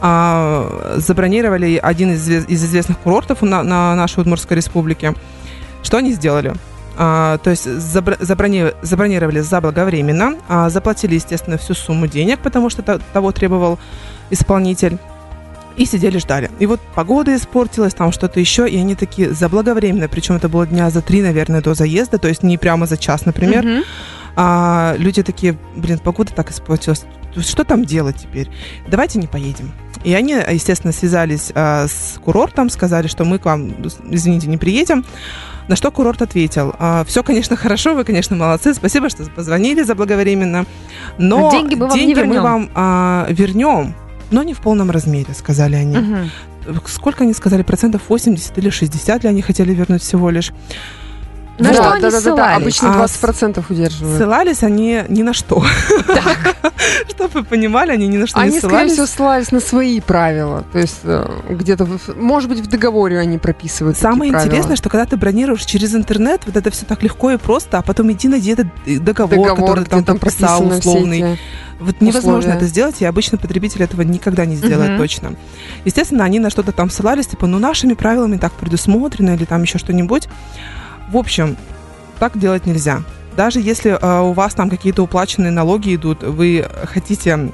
забронировали 0.00 1.80
один 1.82 2.12
из, 2.12 2.28
из 2.28 2.64
известных 2.64 2.98
курортов 2.98 3.42
на, 3.42 3.62
на 3.62 3.94
нашей 3.94 4.20
Удмуртской 4.20 4.56
республике. 4.56 5.14
Что 5.94 6.00
они 6.00 6.10
сделали? 6.10 6.52
А, 6.96 7.38
то 7.38 7.50
есть 7.50 7.62
заброни, 7.62 8.72
забронировали 8.82 9.38
заблаговременно, 9.38 10.34
а, 10.48 10.68
заплатили, 10.68 11.14
естественно, 11.14 11.56
всю 11.56 11.74
сумму 11.74 12.08
денег, 12.08 12.40
потому 12.40 12.68
что 12.68 12.82
того 12.82 13.30
требовал 13.30 13.78
исполнитель. 14.28 14.98
И 15.76 15.86
сидели, 15.86 16.18
ждали. 16.18 16.50
И 16.58 16.66
вот 16.66 16.80
погода 16.96 17.36
испортилась, 17.36 17.94
там 17.94 18.10
что-то 18.10 18.40
еще, 18.40 18.68
и 18.68 18.76
они 18.76 18.96
такие 18.96 19.30
заблаговременно, 19.30 20.08
причем 20.08 20.34
это 20.34 20.48
было 20.48 20.66
дня 20.66 20.90
за 20.90 21.00
три, 21.00 21.22
наверное, 21.22 21.62
до 21.62 21.74
заезда, 21.74 22.18
то 22.18 22.26
есть 22.26 22.42
не 22.42 22.58
прямо 22.58 22.86
за 22.86 22.96
час, 22.96 23.24
например. 23.24 23.64
Mm-hmm. 23.64 23.84
А, 24.34 24.96
люди 24.98 25.22
такие, 25.22 25.56
блин, 25.76 26.00
погода 26.00 26.32
так 26.34 26.50
испортилась, 26.50 27.04
что 27.40 27.64
там 27.64 27.84
делать 27.84 28.16
теперь? 28.16 28.50
Давайте 28.88 29.18
не 29.18 29.26
поедем. 29.26 29.72
И 30.04 30.12
они, 30.12 30.32
естественно, 30.32 30.92
связались 30.92 31.50
а, 31.54 31.86
с 31.88 32.18
курортом, 32.22 32.68
сказали, 32.68 33.06
что 33.06 33.24
мы 33.24 33.38
к 33.38 33.46
вам, 33.46 33.74
извините, 34.10 34.48
не 34.48 34.58
приедем. 34.58 35.04
На 35.66 35.76
что 35.76 35.90
курорт 35.90 36.20
ответил, 36.20 36.74
«А, 36.78 37.04
все, 37.04 37.22
конечно, 37.22 37.56
хорошо, 37.56 37.94
вы, 37.94 38.04
конечно, 38.04 38.36
молодцы, 38.36 38.74
спасибо, 38.74 39.08
что 39.08 39.24
позвонили 39.30 39.82
заблаговременно, 39.82 40.66
но 41.16 41.50
деньги 41.50 41.74
мы 41.74 41.86
вам, 41.86 41.98
деньги 41.98 42.12
вернем. 42.12 42.34
мы 42.34 42.40
вам 42.42 42.70
а, 42.74 43.26
вернем, 43.30 43.94
но 44.30 44.42
не 44.42 44.52
в 44.52 44.58
полном 44.58 44.90
размере, 44.90 45.32
сказали 45.32 45.76
они. 45.76 45.96
Угу. 45.96 46.80
Сколько 46.86 47.24
они 47.24 47.32
сказали, 47.32 47.62
процентов 47.62 48.02
80 48.08 48.58
или 48.58 48.68
60 48.68 49.22
ли 49.22 49.28
они 49.30 49.40
хотели 49.40 49.72
вернуть 49.72 50.02
всего 50.02 50.28
лишь? 50.28 50.52
На 51.56 51.68
Вот. 51.68 51.74
что 51.76 51.82
да, 51.84 51.92
они 51.92 52.02
да, 52.02 52.10
да, 52.10 52.16
да, 52.16 52.20
ссылались? 52.20 52.56
обычно 52.62 53.02
А 53.02 53.06
20% 53.06 53.64
удерживают. 53.68 54.18
Ссылались 54.18 54.62
они 54.64 55.02
ни 55.08 55.22
на 55.22 55.32
что. 55.32 55.62
Чтобы 57.08 57.40
вы 57.40 57.44
понимали, 57.44 57.92
они 57.92 58.08
ни 58.08 58.16
на 58.16 58.26
что 58.26 58.38
не 58.40 58.44
Они, 58.48 58.58
скорее 58.58 58.70
ссылались. 58.70 58.92
всего, 58.92 59.06
ссылались 59.06 59.52
на 59.52 59.60
свои 59.60 60.00
правила. 60.00 60.64
То 60.72 60.78
есть 60.78 61.00
э, 61.04 61.26
где-то, 61.50 61.86
может 62.16 62.48
быть, 62.48 62.58
в 62.60 62.66
договоре 62.66 63.18
они 63.18 63.38
прописывают 63.38 63.96
Самое 63.96 64.30
такие 64.30 64.32
правила. 64.32 64.48
интересное, 64.48 64.76
что 64.76 64.88
когда 64.88 65.06
ты 65.06 65.16
бронируешь 65.16 65.64
через 65.64 65.94
интернет, 65.94 66.42
вот 66.46 66.56
это 66.56 66.70
все 66.70 66.86
так 66.86 67.02
легко 67.02 67.30
и 67.30 67.36
просто, 67.36 67.78
а 67.78 67.82
потом 67.82 68.10
иди 68.12 68.28
найди 68.28 68.50
этот 68.52 68.66
э, 68.86 68.98
договор, 68.98 69.30
договор, 69.36 69.54
который 69.54 69.84
там 69.84 70.04
там 70.04 70.18
все 70.28 70.46
условный. 70.58 71.38
Вот 71.80 72.00
невозможно 72.00 72.38
условия. 72.38 72.56
это 72.56 72.66
сделать, 72.66 73.00
и 73.00 73.04
обычно 73.04 73.36
потребитель 73.38 73.82
этого 73.82 74.02
никогда 74.02 74.44
не 74.44 74.56
сделает 74.56 74.90
Мгм. 74.92 74.98
точно. 74.98 75.34
Естественно, 75.84 76.24
они 76.24 76.38
на 76.38 76.50
что-то 76.50 76.72
там 76.72 76.88
ссылались, 76.90 77.26
типа, 77.26 77.46
ну, 77.46 77.58
нашими 77.58 77.94
правилами 77.94 78.36
так 78.38 78.52
предусмотрено, 78.52 79.34
или 79.34 79.44
там 79.44 79.62
еще 79.62 79.78
что-нибудь. 79.78 80.28
В 81.10 81.16
общем, 81.16 81.56
так 82.18 82.38
делать 82.38 82.66
нельзя. 82.66 83.02
Даже 83.36 83.60
если 83.60 83.90
э, 83.90 84.20
у 84.20 84.32
вас 84.32 84.54
там 84.54 84.70
какие-то 84.70 85.02
уплаченные 85.02 85.50
налоги 85.50 85.94
идут, 85.94 86.22
вы 86.22 86.66
хотите 86.84 87.50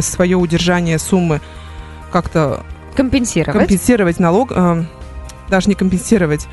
свое 0.00 0.36
удержание 0.36 0.98
суммы 0.98 1.40
как-то 2.10 2.62
Компенсировать. 2.96 3.58
компенсировать 3.58 4.18
налог, 4.18 4.52
э, 4.54 4.84
даже 5.48 5.68
не 5.68 5.74
компенсировать, 5.74 6.46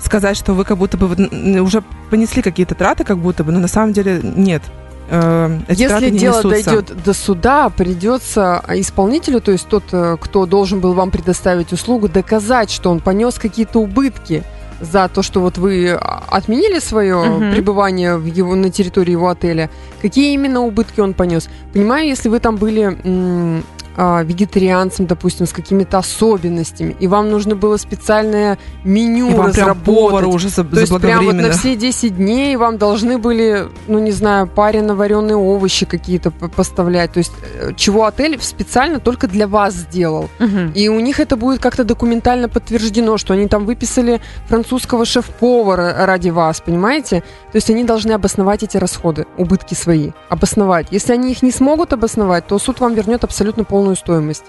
сказать, 0.00 0.36
что 0.36 0.52
вы 0.52 0.64
как 0.64 0.78
будто 0.78 0.96
бы 0.96 1.60
уже 1.60 1.82
понесли 2.10 2.42
какие-то 2.42 2.74
траты, 2.74 3.04
как 3.04 3.18
будто 3.18 3.44
бы, 3.44 3.52
но 3.52 3.60
на 3.60 3.68
самом 3.68 3.92
деле 3.92 4.20
нет. 4.22 4.62
Э, 5.08 5.58
эти 5.68 5.82
Если 5.82 6.10
не 6.10 6.18
дело 6.18 6.38
несутся. 6.38 6.70
дойдет 6.70 7.02
до 7.04 7.12
суда, 7.12 7.68
придется 7.68 8.64
исполнителю, 8.68 9.40
то 9.40 9.52
есть 9.52 9.68
тот, 9.68 9.84
э, 9.92 10.16
кто 10.20 10.46
должен 10.46 10.80
был 10.80 10.94
вам 10.94 11.10
предоставить 11.10 11.72
услугу, 11.72 12.08
доказать, 12.08 12.70
что 12.70 12.90
он 12.90 13.00
понес 13.00 13.34
какие-то 13.34 13.80
убытки 13.80 14.42
за 14.80 15.08
то, 15.08 15.22
что 15.22 15.40
вот 15.40 15.58
вы 15.58 15.90
отменили 15.92 16.78
свое 16.80 17.16
Мгм. 17.16 17.50
пребывание 17.52 18.16
в 18.16 18.26
его, 18.26 18.54
на 18.54 18.70
территории 18.70 19.12
его 19.12 19.28
отеля. 19.28 19.70
Какие 20.02 20.34
именно 20.34 20.60
убытки 20.60 21.00
он 21.00 21.14
понес? 21.14 21.48
Понимаю, 21.72 22.06
если 22.06 22.28
вы 22.28 22.38
там 22.40 22.56
были 22.56 22.82
м, 23.04 23.64
а, 23.96 24.22
вегетарианцем, 24.22 25.06
допустим, 25.06 25.46
с 25.46 25.52
какими-то 25.52 25.98
особенностями, 25.98 26.94
и 27.00 27.06
вам 27.06 27.30
нужно 27.30 27.54
было 27.56 27.76
специальное 27.78 28.58
меню 28.84 29.30
И 29.30 29.34
вам 29.34 29.52
прям 29.52 29.68
разработать. 29.68 29.84
повара 29.84 30.26
уже 30.26 30.48
за- 30.48 30.64
То 30.64 30.80
есть 30.80 31.00
прям 31.00 31.24
вот 31.24 31.34
на 31.34 31.50
все 31.52 31.76
10 31.76 32.16
дней 32.16 32.56
вам 32.56 32.78
должны 32.78 33.18
были, 33.18 33.68
ну 33.88 33.98
не 33.98 34.12
знаю, 34.12 34.46
парено 34.46 34.94
вареные 34.94 35.36
овощи 35.36 35.86
какие-то 35.86 36.30
поставлять. 36.30 37.12
То 37.12 37.18
есть 37.18 37.32
э, 37.60 37.70
чего 37.76 38.04
отель 38.04 38.38
специально 38.40 39.00
только 39.00 39.28
для 39.28 39.46
вас 39.48 39.74
сделал. 39.74 40.28
Мгм. 40.38 40.72
И 40.74 40.88
у 40.88 41.00
них 41.00 41.20
это 41.20 41.36
будет 41.36 41.60
как-то 41.60 41.84
документально 41.84 42.48
подтверждено, 42.48 43.16
что 43.18 43.34
они 43.34 43.48
там 43.48 43.64
выписали 43.64 44.20
французского 44.48 45.04
шеф-повара 45.04 46.06
ради 46.06 46.30
вас, 46.30 46.60
понимаете? 46.60 47.20
То 47.52 47.56
есть 47.56 47.70
они 47.70 47.84
должны 47.84 48.12
обосновать 48.12 48.62
эти 48.62 48.76
расходы, 48.76 49.26
убытки 49.38 49.74
свои. 49.74 50.10
Обосновать. 50.28 50.88
Если 50.90 51.12
они 51.12 51.32
их 51.32 51.42
не 51.42 51.50
смогут 51.50 51.92
обосновать, 51.92 52.46
то 52.46 52.58
суд 52.58 52.80
вам 52.80 52.94
вернет 52.94 53.24
абсолютно 53.24 53.64
полную 53.64 53.85
стоимость. 53.94 54.44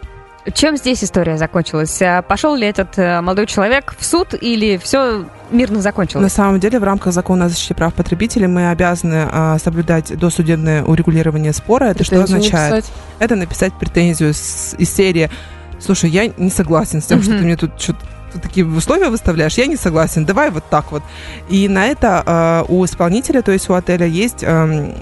Чем 0.53 0.77
здесь 0.77 1.03
история 1.03 1.38
закончилась? 1.38 2.01
А 2.01 2.22
Пошел 2.22 2.56
ли 2.56 2.65
этот 2.65 2.98
э, 2.98 3.20
молодой 3.20 3.48
человек 3.48 3.96
в 4.00 4.06
суд 4.06 4.34
или 4.39 4.77
все 4.77 5.25
мирно 5.51 5.75
На 5.75 5.82
закончилось? 5.82 6.32
самом 6.32 6.62
деле, 6.62 6.79
в 6.79 6.86
рамках 6.86 7.12
закона 7.12 7.46
о 7.46 7.50
защите 7.50 7.74
прав 7.75 7.94
потребителей 7.94 8.48
мы 8.48 8.70
обязаны 8.70 9.27
а, 9.29 9.58
соблюдать 9.60 10.17
досудебное 10.17 10.86
урегулирование 10.86 11.51
спора. 11.51 11.86
Это 11.86 12.06
что 12.06 12.15
Претензию 12.15 12.38
означает? 12.39 12.74
написать. 12.75 12.94
Это 13.20 13.36
написать 13.36 13.74
претензию 13.74 14.34
с- 14.34 14.74
из 14.77 14.89
серии 14.94 15.29
«Слушай, 15.79 16.10
я 16.12 16.27
не 16.38 16.50
согласен 16.50 17.01
с 17.01 17.06
тем, 17.08 17.22
что 17.22 17.32
Мгм. 17.32 17.39
ты 17.39 17.46
мне 17.46 17.58
тут 17.58 17.72
что-то 17.77 18.00
ты 18.34 18.39
такие 18.39 18.65
условия 18.65 19.10
выставляешь, 19.10 19.53
я 19.58 19.67
не 19.67 19.75
согласен, 19.77 20.25
давай 20.25 20.50
вот 20.51 20.63
так 20.70 20.91
вот. 20.91 21.01
И 21.50 21.67
на 21.70 21.86
это 21.88 22.24
а, 22.25 22.65
у 22.70 22.84
исполнителя, 22.86 23.41
то 23.41 23.51
есть 23.51 23.70
у 23.70 23.74
отеля, 23.74 24.06
есть 24.06 24.44
ам, 24.46 24.94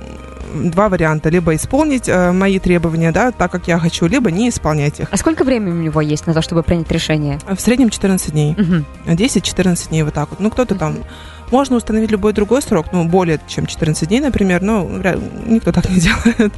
два 0.56 0.90
варианта. 0.90 1.30
Либо 1.30 1.56
исполнить 1.56 2.10
а, 2.10 2.32
мои 2.32 2.60
требования, 2.60 3.12
да, 3.12 3.32
так, 3.32 3.52
как 3.52 3.68
я 3.68 3.78
хочу, 3.80 4.08
либо 4.08 4.32
не 4.32 4.50
исполнять 4.50 5.00
их. 5.00 5.08
А 5.12 5.18
сколько 5.18 5.44
времени 5.44 5.72
у 5.74 5.82
него 5.82 6.02
есть 6.02 6.28
на 6.28 6.34
то, 6.34 6.42
чтобы 6.42 6.64
принять 6.64 6.92
решение? 6.92 7.40
В 7.48 7.60
среднем 7.60 7.90
14 7.90 8.32
дней. 8.32 8.56
Мгм. 8.58 8.86
10-14 9.06 9.90
дней 9.90 10.04
вот 10.04 10.14
так 10.14 10.30
вот. 10.30 10.40
Ну, 10.40 10.50
кто-то 10.50 10.76
там... 10.76 10.98
Можно 11.52 11.76
установить 11.76 12.10
любой 12.10 12.34
другой 12.34 12.64
срок, 12.64 12.88
ну, 12.92 13.04
более 13.06 13.40
чем 13.48 13.68
14 13.68 14.08
дней, 14.10 14.20
например, 14.20 14.64
но 14.64 14.82
никто 15.46 15.72
так 15.72 15.88
не 15.92 16.00
делает. 16.00 16.52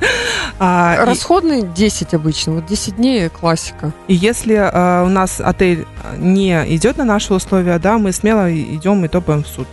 А, 0.59 0.95
и- 1.01 1.05
Расходные 1.05 1.63
10 1.63 2.13
обычно. 2.13 2.53
Вот 2.53 2.65
10 2.67 2.95
дней 2.95 3.27
классика. 3.27 3.91
И 4.07 4.13
если 4.13 4.55
э, 4.55 5.03
у 5.05 5.09
нас 5.09 5.41
отель 5.41 5.85
э, 6.05 6.15
не 6.17 6.53
идет 6.73 6.95
на 6.95 7.03
наши 7.03 7.33
условия, 7.33 7.79
да, 7.79 7.97
мы 7.97 8.13
смело 8.13 8.49
идем 8.49 9.03
и 9.03 9.09
топаем 9.09 9.43
в 9.43 9.47
суд. 9.47 9.67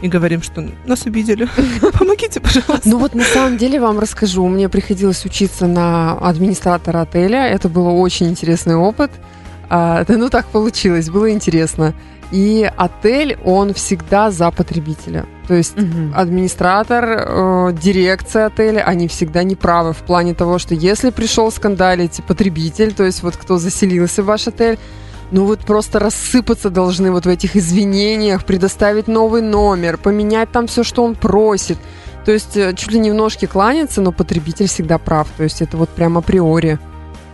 И 0.00 0.08
говорим, 0.08 0.42
что 0.42 0.64
нас 0.86 1.06
обидели. 1.06 1.48
Помогите, 1.98 2.40
пожалуйста. 2.40 2.88
Ну 2.88 2.98
вот 2.98 3.14
на 3.14 3.24
самом 3.24 3.56
деле 3.56 3.80
вам 3.80 3.98
расскажу. 3.98 4.46
Мне 4.46 4.68
приходилось 4.68 5.24
учиться 5.24 5.66
на 5.66 6.12
администратора 6.18 7.02
отеля. 7.02 7.46
Это 7.46 7.68
был 7.68 8.00
очень 8.00 8.28
интересный 8.28 8.76
опыт. 8.76 9.10
А, 9.70 10.04
ну 10.08 10.28
так 10.30 10.46
получилось, 10.46 11.10
было 11.10 11.30
интересно. 11.30 11.94
И 12.30 12.70
отель, 12.76 13.38
он 13.44 13.72
всегда 13.72 14.30
за 14.30 14.50
потребителя. 14.50 15.24
То 15.46 15.54
есть 15.54 15.76
Мгм. 15.76 16.12
администратор, 16.14 17.04
э, 17.06 17.72
дирекция 17.82 18.46
отеля, 18.46 18.82
они 18.82 19.08
всегда 19.08 19.42
не 19.42 19.56
правы 19.56 19.94
в 19.94 19.98
плане 19.98 20.34
того, 20.34 20.58
что 20.58 20.74
если 20.74 21.08
пришел 21.10 21.50
скандалить 21.50 22.20
потребитель, 22.26 22.92
то 22.92 23.04
есть 23.04 23.22
вот 23.22 23.36
кто 23.36 23.56
заселился 23.56 24.22
в 24.22 24.26
ваш 24.26 24.46
отель, 24.46 24.78
ну 25.30 25.44
вот 25.44 25.60
просто 25.60 25.98
рассыпаться 25.98 26.70
должны 26.70 27.10
вот 27.10 27.26
в 27.26 27.28
этих 27.28 27.56
извинениях, 27.56 28.44
предоставить 28.44 29.08
новый 29.08 29.42
номер, 29.42 29.98
поменять 29.98 30.50
там 30.50 30.66
все, 30.66 30.82
что 30.82 31.04
он 31.04 31.14
просит. 31.14 31.78
То 32.24 32.32
есть 32.32 32.56
э, 32.56 32.74
чуть 32.74 32.92
ли 32.92 32.98
не 32.98 33.10
в 33.10 33.14
ножки 33.14 33.46
кланяться, 33.46 34.00
но 34.00 34.12
потребитель 34.12 34.68
всегда 34.68 34.98
прав. 34.98 35.28
То 35.36 35.44
есть 35.44 35.62
это 35.62 35.76
вот 35.76 35.90
прям 35.90 36.18
априори. 36.18 36.78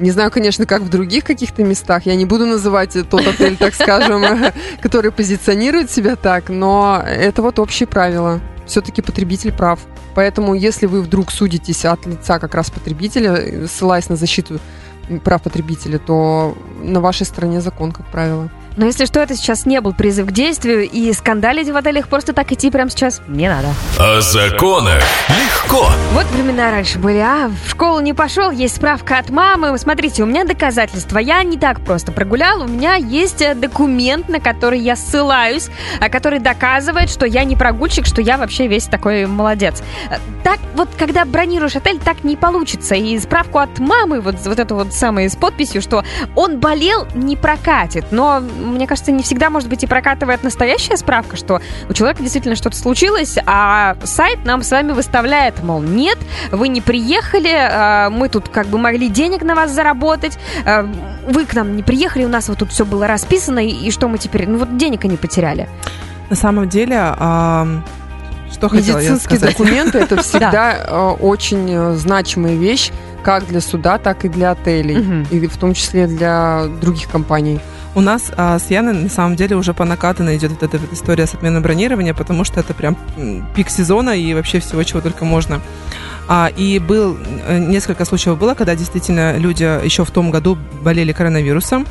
Не 0.01 0.11
знаю, 0.11 0.31
конечно, 0.33 0.67
как 0.67 0.83
в 0.83 0.89
других 0.89 1.25
каких-то 1.25 1.63
местах. 1.63 2.07
Я 2.07 2.17
не 2.17 2.27
буду 2.27 2.47
называть 2.47 2.97
э, 2.97 3.05
тот 3.05 3.27
отель, 3.27 3.57
так 3.57 3.75
скажем, 3.75 4.25
который 4.83 5.13
позиционирует 5.13 5.91
себя 5.91 6.17
так, 6.17 6.49
но 6.49 7.03
это 7.07 7.43
вот 7.43 7.59
общие 7.59 7.87
правила. 7.87 8.41
Все-таки 8.67 9.03
потребитель 9.03 9.53
прав. 9.53 9.81
Поэтому, 10.15 10.55
если 10.55 10.87
вы 10.87 11.01
вдруг 11.01 11.31
судитесь 11.31 11.85
от 11.85 12.07
лица 12.07 12.39
как 12.39 12.55
раз 12.55 12.71
потребителя, 12.71 13.35
э, 13.35 13.67
ссылаясь 13.67 14.09
на 14.09 14.17
защиту 14.17 14.61
прав 15.23 15.43
потребителя, 15.43 15.99
то 15.99 16.55
на 16.83 17.01
вашей 17.01 17.27
стороне 17.27 17.61
закон, 17.61 17.93
как 17.93 18.07
правило. 18.07 18.51
Но 18.77 18.87
если 18.87 19.05
что, 19.05 19.21
это 19.21 19.37
сейчас 19.37 19.67
не 19.67 19.81
был 19.81 19.93
призыв 19.93 20.27
к 20.27 20.33
действию, 20.33 20.89
и 20.89 21.13
скандалить 21.13 21.69
в 21.71 21.77
отелях 21.77 22.09
просто 22.09 22.33
так 22.33 22.51
идти 22.53 22.71
прямо 22.71 22.91
сейчас 22.91 23.21
не 23.29 23.49
надо. 23.49 23.69
О 23.99 24.21
законах 24.21 25.03
легко. 25.29 25.89
Вот 26.13 26.27
времена 26.27 26.71
раньше 26.71 26.99
были, 26.99 27.19
а? 27.19 27.51
В 27.67 27.71
школу 27.71 28.01
не 28.01 28.13
пошел, 28.15 28.51
есть 28.51 28.77
справка 28.77 29.19
от 29.19 29.31
мамы. 29.31 29.77
Смотрите, 29.79 30.23
у 30.23 30.27
меня 30.27 30.45
доказательства. 30.45 31.19
Я 31.19 31.43
не 31.43 31.57
так 31.59 31.81
просто 31.81 32.13
прогулял. 32.13 32.63
У 32.63 32.67
меня 32.67 32.95
есть 32.97 33.43
э, 33.43 33.55
документ, 33.55 34.29
на 34.29 34.41
который 34.41 34.81
я 34.81 34.97
ссылаюсь, 34.97 35.69
а 36.01 36.09
который 36.09 36.39
доказывает, 36.39 37.11
что 37.11 37.27
я 37.27 37.45
не 37.45 37.57
прогульщик, 37.57 38.07
что 38.07 38.21
я 38.21 38.37
вообще 38.39 38.67
весь 38.67 38.85
такой 38.85 39.27
молодец. 39.27 39.83
Э, 40.11 40.17
Так 40.43 40.59
вот, 40.75 40.89
когда 40.99 41.25
бронируешь 41.25 41.77
отель, 41.77 41.99
так 41.99 42.25
не 42.25 42.37
получится. 42.37 42.95
И 42.95 43.19
справку 43.19 43.59
от 43.59 43.79
мамы, 43.79 44.21
вот, 44.21 44.37
вот 44.45 44.59
эту 44.59 44.75
вот 44.75 44.93
самую 44.93 45.31
с 45.31 45.37
подписью, 45.37 45.81
что 45.81 46.05
он 46.35 46.59
болел, 46.59 47.07
не 47.15 47.37
прокатит. 47.37 48.07
Но, 48.11 48.43
мне 48.65 48.87
кажется, 48.87 49.13
не 49.13 49.23
всегда, 49.23 49.51
может 49.51 49.69
быть, 49.69 49.85
и 49.85 49.87
прокатывает 49.87 50.43
настоящая 50.43 50.97
справка, 50.97 51.37
что 51.37 51.61
у 51.89 51.93
человека 51.93 52.23
действительно 52.23 52.57
что-то 52.57 52.77
случилось, 52.77 53.37
а 53.47 53.97
сайт 54.05 54.45
нам 54.45 54.63
с 54.63 54.71
вами 54.71 54.93
выставляет, 54.93 55.63
мол, 55.63 55.81
нет, 55.81 56.19
вы 56.51 56.69
не 56.69 56.81
приехали, 56.81 57.53
а, 57.53 58.11
мы 58.11 58.29
тут 58.29 58.49
как 58.49 58.67
бы 58.67 58.79
могли 58.79 59.09
денег 59.09 59.43
на 59.43 59.55
вас 59.55 59.71
заработать, 59.71 60.39
а, 60.65 60.89
вы 61.29 61.45
к 61.47 61.55
нам 61.55 61.77
не 61.77 61.83
приехали, 61.83 62.25
у 62.25 62.29
нас 62.29 62.49
вот 62.49 62.59
тут 62.59 62.71
все 62.71 62.85
было 62.85 63.07
расписано, 63.07 63.65
и, 63.65 63.91
что 63.91 64.09
мы 64.09 64.19
теперь, 64.19 64.49
ну 64.49 64.59
вот 64.59 64.77
денег 64.77 65.05
они 65.05 65.17
потеряли. 65.17 65.69
На 66.31 66.37
самом 66.37 66.69
деле, 66.69 66.97
ам, 66.99 67.85
что 68.51 68.69
хотела 68.69 68.99
я 68.99 69.11
Медицинские 69.11 69.39
сказать? 69.39 69.57
документы 69.57 69.99
это 69.99 70.17
всегда 70.23 71.15
очень 71.21 71.97
значимая 71.97 72.55
вещь, 72.55 72.91
как 73.23 73.47
для 73.47 73.61
суда, 73.61 73.99
так 73.99 74.25
и 74.25 74.29
для 74.29 74.53
отелей, 74.53 75.25
и 75.31 75.47
в 75.47 75.57
том 75.57 75.75
числе 75.75 76.07
для 76.07 76.67
других 76.81 77.09
компаний. 77.09 77.61
У 77.95 78.01
нас 78.01 78.33
а, 78.37 78.59
с 78.59 78.71
Яной 78.71 78.95
на 78.95 79.09
самом 79.09 79.37
деле 79.37 79.57
уже 79.57 79.73
по 79.73 79.85
накатанной 79.85 80.37
идет 80.37 80.51
вот 80.53 80.63
эта 80.63 80.79
вот 80.79 80.93
история 80.93 81.27
с 81.27 81.35
отменой 81.35 81.61
бронирования, 81.61 82.13
потому 82.13 82.45
что 82.45 82.61
это 82.61 82.75
прям 82.75 82.97
пик 83.55 83.71
сезона 83.71 84.11
и 84.11 84.35
вообще 84.35 84.59
всего, 84.61 84.83
чего 84.83 85.01
только 85.01 85.25
можно. 85.25 85.61
А, 86.27 86.51
и 86.57 86.79
был 86.79 87.17
э, 87.47 87.59
несколько 87.59 88.05
случаев 88.05 88.39
было, 88.39 88.55
когда 88.55 88.75
действительно 88.75 89.37
люди 89.37 89.63
еще 89.85 90.05
в 90.05 90.11
том 90.11 90.31
году 90.31 90.59
болели 90.83 91.13
коронавирусом 91.13 91.87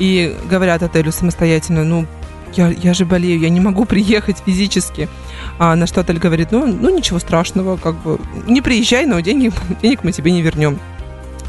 и 0.00 0.36
говорят 0.50 0.82
отелю 0.82 1.12
самостоятельно, 1.12 1.84
ну 1.84 2.06
я, 2.54 2.68
я 2.68 2.94
же 2.94 3.04
болею, 3.04 3.38
я 3.38 3.48
не 3.48 3.60
могу 3.60 3.84
приехать 3.84 4.42
физически. 4.44 5.08
А 5.58 5.76
на 5.76 5.86
что 5.86 6.00
отель 6.00 6.18
говорит, 6.18 6.50
ну, 6.50 6.66
ну 6.66 6.94
ничего 6.94 7.18
страшного, 7.18 7.76
как 7.76 7.96
бы 7.96 8.18
не 8.46 8.60
приезжай, 8.60 9.06
но 9.06 9.20
денег, 9.20 9.52
денег 9.82 10.02
мы 10.02 10.12
тебе 10.12 10.32
не 10.32 10.42
вернем. 10.42 10.78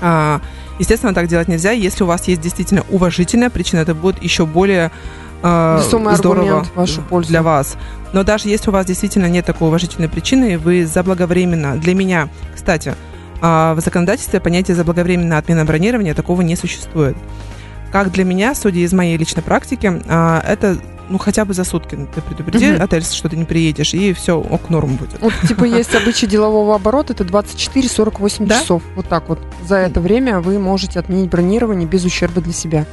А, 0.01 0.41
естественно, 0.79 1.13
так 1.13 1.27
делать 1.27 1.47
нельзя. 1.47 1.71
Если 1.71 2.03
у 2.03 2.07
вас 2.07 2.27
есть 2.27 2.41
действительно 2.41 2.83
уважительная 2.89 3.49
причина, 3.49 3.81
это 3.81 3.93
будет 3.93 4.21
еще 4.21 4.45
более 4.45 4.91
э, 5.43 5.79
Весомый 5.79 6.15
здорово 6.15 6.65
вашу 6.75 7.01
пользу. 7.01 7.29
для 7.29 7.43
вас. 7.43 7.77
Но 8.13 8.23
даже 8.23 8.49
если 8.49 8.69
у 8.69 8.73
вас 8.73 8.85
действительно 8.85 9.27
нет 9.27 9.45
такой 9.45 9.67
уважительной 9.67 10.09
причины, 10.09 10.57
вы 10.57 10.85
заблаговременно, 10.85 11.77
для 11.77 11.93
меня, 11.93 12.29
кстати, 12.53 12.95
а, 13.41 13.73
в 13.75 13.79
законодательстве 13.81 14.39
понятие 14.39 14.75
заблаговременная 14.75 15.37
отмена 15.37 15.65
бронирования 15.65 16.13
такого 16.13 16.41
не 16.41 16.55
существует. 16.55 17.15
Как 17.91 18.11
для 18.11 18.23
меня, 18.23 18.55
судя 18.55 18.79
из 18.79 18.93
моей 18.93 19.17
личной 19.17 19.43
практики, 19.43 20.01
а, 20.07 20.43
это 20.47 20.77
ну 21.09 21.17
хотя 21.17 21.45
бы 21.45 21.53
за 21.53 21.63
сутки 21.63 21.97
ты 22.13 22.21
предупреди 22.21 22.71
Мгм. 22.71 22.81
отель, 22.81 23.03
что 23.03 23.29
ты 23.29 23.37
не 23.37 23.45
приедешь, 23.45 23.93
и 23.93 24.13
все, 24.13 24.39
ок, 24.39 24.69
норм 24.69 24.95
будет. 24.95 25.19
Вот, 25.21 25.33
типа, 25.47 25.63
есть 25.65 25.93
обычай 25.95 26.27
делового 26.27 26.75
оборота, 26.75 27.13
это 27.13 27.23
24-48 27.23 28.45
Да. 28.47 28.59
часов. 28.59 28.81
Вот 28.95 29.07
так 29.07 29.29
вот. 29.29 29.39
За 29.67 29.75
это 29.77 30.01
время 30.01 30.39
вы 30.39 30.59
можете 30.59 30.99
отменить 30.99 31.29
бронирование 31.29 31.87
без 31.87 32.03
ущерба 32.05 32.41
для 32.41 32.53
себя. 32.53 32.85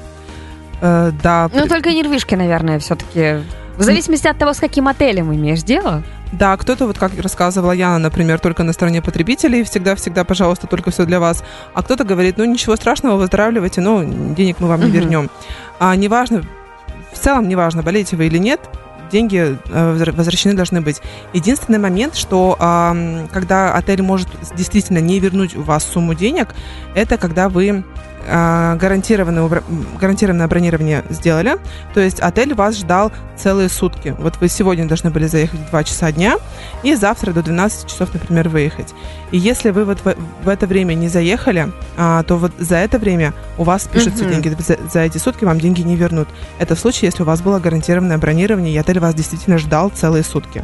Э, 0.80 1.12
да, 1.22 1.48
Ну, 1.52 1.60
при- 1.62 1.68
только 1.68 1.92
нервишки, 1.92 2.34
наверное, 2.34 2.78
все-таки. 2.78 3.42
В 3.76 3.82
зависимости 3.82 4.26
от 4.28 4.36
того, 4.38 4.52
с 4.52 4.58
каким 4.58 4.86
отелем 4.88 5.32
имеешь 5.34 5.62
дело. 5.62 6.02
Да, 6.32 6.56
кто-то, 6.56 6.86
вот 6.86 6.98
как 6.98 7.12
рассказывала 7.18 7.72
Яна, 7.72 7.98
например, 7.98 8.38
только 8.38 8.62
на 8.62 8.72
стороне 8.72 9.00
потребителей, 9.02 9.64
всегда-всегда, 9.64 10.24
пожалуйста, 10.24 10.66
только 10.66 10.90
все 10.90 11.04
для 11.04 11.20
вас. 11.20 11.42
А 11.74 11.82
кто-то 11.82 12.04
говорит, 12.04 12.36
ну 12.38 12.44
ничего 12.44 12.76
страшного, 12.76 13.16
выздоравливайте, 13.16 13.80
но 13.80 14.02
денег 14.04 14.56
мы 14.60 14.68
вам 14.68 14.80
не 14.80 14.86
Мгм. 14.86 14.94
вернем. 14.94 15.30
А 15.78 15.94
неважно, 15.96 16.42
целом 17.22 17.48
неважно, 17.48 17.82
болеете 17.82 18.16
вы 18.16 18.26
или 18.26 18.38
нет, 18.38 18.60
деньги 19.10 19.58
э, 19.68 20.12
возвращены 20.12 20.54
должны 20.54 20.80
быть. 20.80 21.00
Единственный 21.32 21.78
момент, 21.78 22.16
что 22.16 22.56
когда 23.32 23.74
отель 23.74 24.02
может 24.02 24.28
действительно 24.56 24.98
не 24.98 25.20
вернуть 25.20 25.54
у 25.54 25.62
вас 25.62 25.84
сумму 25.84 26.14
денег, 26.14 26.48
это 26.94 27.18
когда 27.18 27.48
вы 27.48 27.84
гарантированное, 28.26 29.42
убра- 29.42 29.62
м, 29.68 29.86
гарантированное 30.00 30.46
бронирование 30.48 31.04
сделали, 31.10 31.56
то 31.94 32.00
есть 32.00 32.20
отель 32.20 32.54
вас 32.54 32.78
ждал 32.78 33.12
целые 33.36 33.68
сутки. 33.68 34.14
Вот 34.18 34.36
вы 34.40 34.48
сегодня 34.48 34.86
должны 34.86 35.10
были 35.10 35.26
заехать 35.26 35.60
в 35.60 35.70
2 35.70 35.84
часа 35.84 36.12
дня, 36.12 36.36
и 36.82 36.94
завтра 36.94 37.32
до 37.32 37.42
12 37.42 37.86
часов, 37.88 38.12
например, 38.14 38.48
выехать. 38.48 38.94
И 39.30 39.38
если 39.38 39.70
вы 39.70 39.84
вот 39.84 39.98
в, 40.04 40.14
в 40.44 40.48
это 40.48 40.66
время 40.66 40.94
не 40.94 41.08
заехали, 41.08 41.68
а, 41.96 42.22
то 42.22 42.36
вот 42.36 42.52
за 42.58 42.76
это 42.76 42.98
время 42.98 43.32
у 43.58 43.64
вас 43.64 43.84
спишутся 43.84 44.24
Мгм. 44.24 44.32
деньги. 44.42 44.56
За, 44.62 44.76
за 44.92 45.00
эти 45.00 45.18
сутки 45.18 45.44
вам 45.44 45.58
деньги 45.58 45.82
не 45.82 45.96
вернут. 45.96 46.28
Это 46.58 46.74
в 46.74 46.78
случае, 46.78 47.08
если 47.08 47.22
у 47.22 47.26
вас 47.26 47.40
было 47.40 47.58
гарантированное 47.58 48.18
бронирование, 48.18 48.74
и 48.74 48.78
отель 48.78 49.00
вас 49.00 49.14
действительно 49.14 49.58
ждал 49.58 49.90
целые 49.90 50.22
сутки. 50.24 50.62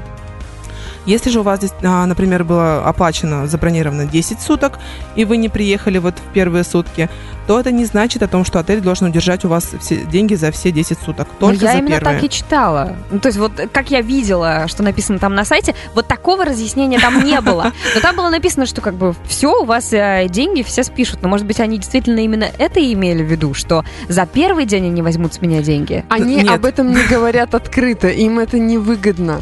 Если 1.08 1.30
же 1.30 1.40
у 1.40 1.42
вас, 1.42 1.60
здесь, 1.60 1.72
а, 1.82 2.04
например, 2.04 2.44
было 2.44 2.84
оплачено, 2.84 3.46
забронировано 3.46 4.04
10 4.04 4.42
суток, 4.42 4.78
и 5.16 5.24
вы 5.24 5.38
не 5.38 5.48
приехали 5.48 5.96
вот 5.96 6.18
в 6.18 6.32
первые 6.34 6.64
сутки, 6.64 7.08
то 7.46 7.58
это 7.58 7.72
не 7.72 7.86
значит 7.86 8.22
о 8.22 8.28
том, 8.28 8.44
что 8.44 8.58
отель 8.58 8.82
должен 8.82 9.06
удержать 9.06 9.42
у 9.46 9.48
вас 9.48 9.70
все 9.80 9.96
деньги 10.04 10.34
за 10.34 10.52
все 10.52 10.70
10 10.70 10.98
суток. 10.98 11.26
Ну, 11.40 11.46
Только 11.46 11.64
я 11.64 11.72
за 11.72 11.78
именно 11.78 11.98
первые. 11.98 12.14
так 12.16 12.24
и 12.24 12.28
читала. 12.28 12.94
Ну, 13.10 13.20
то 13.20 13.28
есть 13.28 13.38
вот 13.38 13.52
как 13.72 13.90
я 13.90 14.02
видела, 14.02 14.68
что 14.68 14.82
написано 14.82 15.18
там 15.18 15.34
на 15.34 15.46
сайте, 15.46 15.74
вот 15.94 16.06
такого 16.06 16.44
разъяснения 16.44 17.00
там 17.00 17.24
не 17.24 17.40
было. 17.40 17.72
Но 17.94 18.00
там 18.02 18.14
было 18.14 18.28
написано, 18.28 18.66
что 18.66 18.82
как 18.82 18.92
бы 18.92 19.14
все, 19.26 19.62
у 19.62 19.64
вас 19.64 19.94
э, 19.94 20.26
деньги 20.28 20.62
все 20.62 20.82
спишут. 20.82 21.22
Но, 21.22 21.30
может 21.30 21.46
быть, 21.46 21.58
они 21.58 21.78
действительно 21.78 22.20
именно 22.20 22.48
это 22.58 22.80
имели 22.80 23.22
в 23.22 23.26
виду, 23.26 23.54
что 23.54 23.82
за 24.08 24.26
первый 24.26 24.66
день 24.66 24.84
они 24.84 25.00
возьмут 25.00 25.32
с 25.32 25.40
меня 25.40 25.62
деньги. 25.62 26.04
Они 26.10 26.46
об 26.46 26.66
этом 26.66 26.92
не 26.92 27.02
говорят 27.08 27.54
открыто, 27.54 28.08
им 28.08 28.38
это 28.38 28.58
невыгодно. 28.58 29.40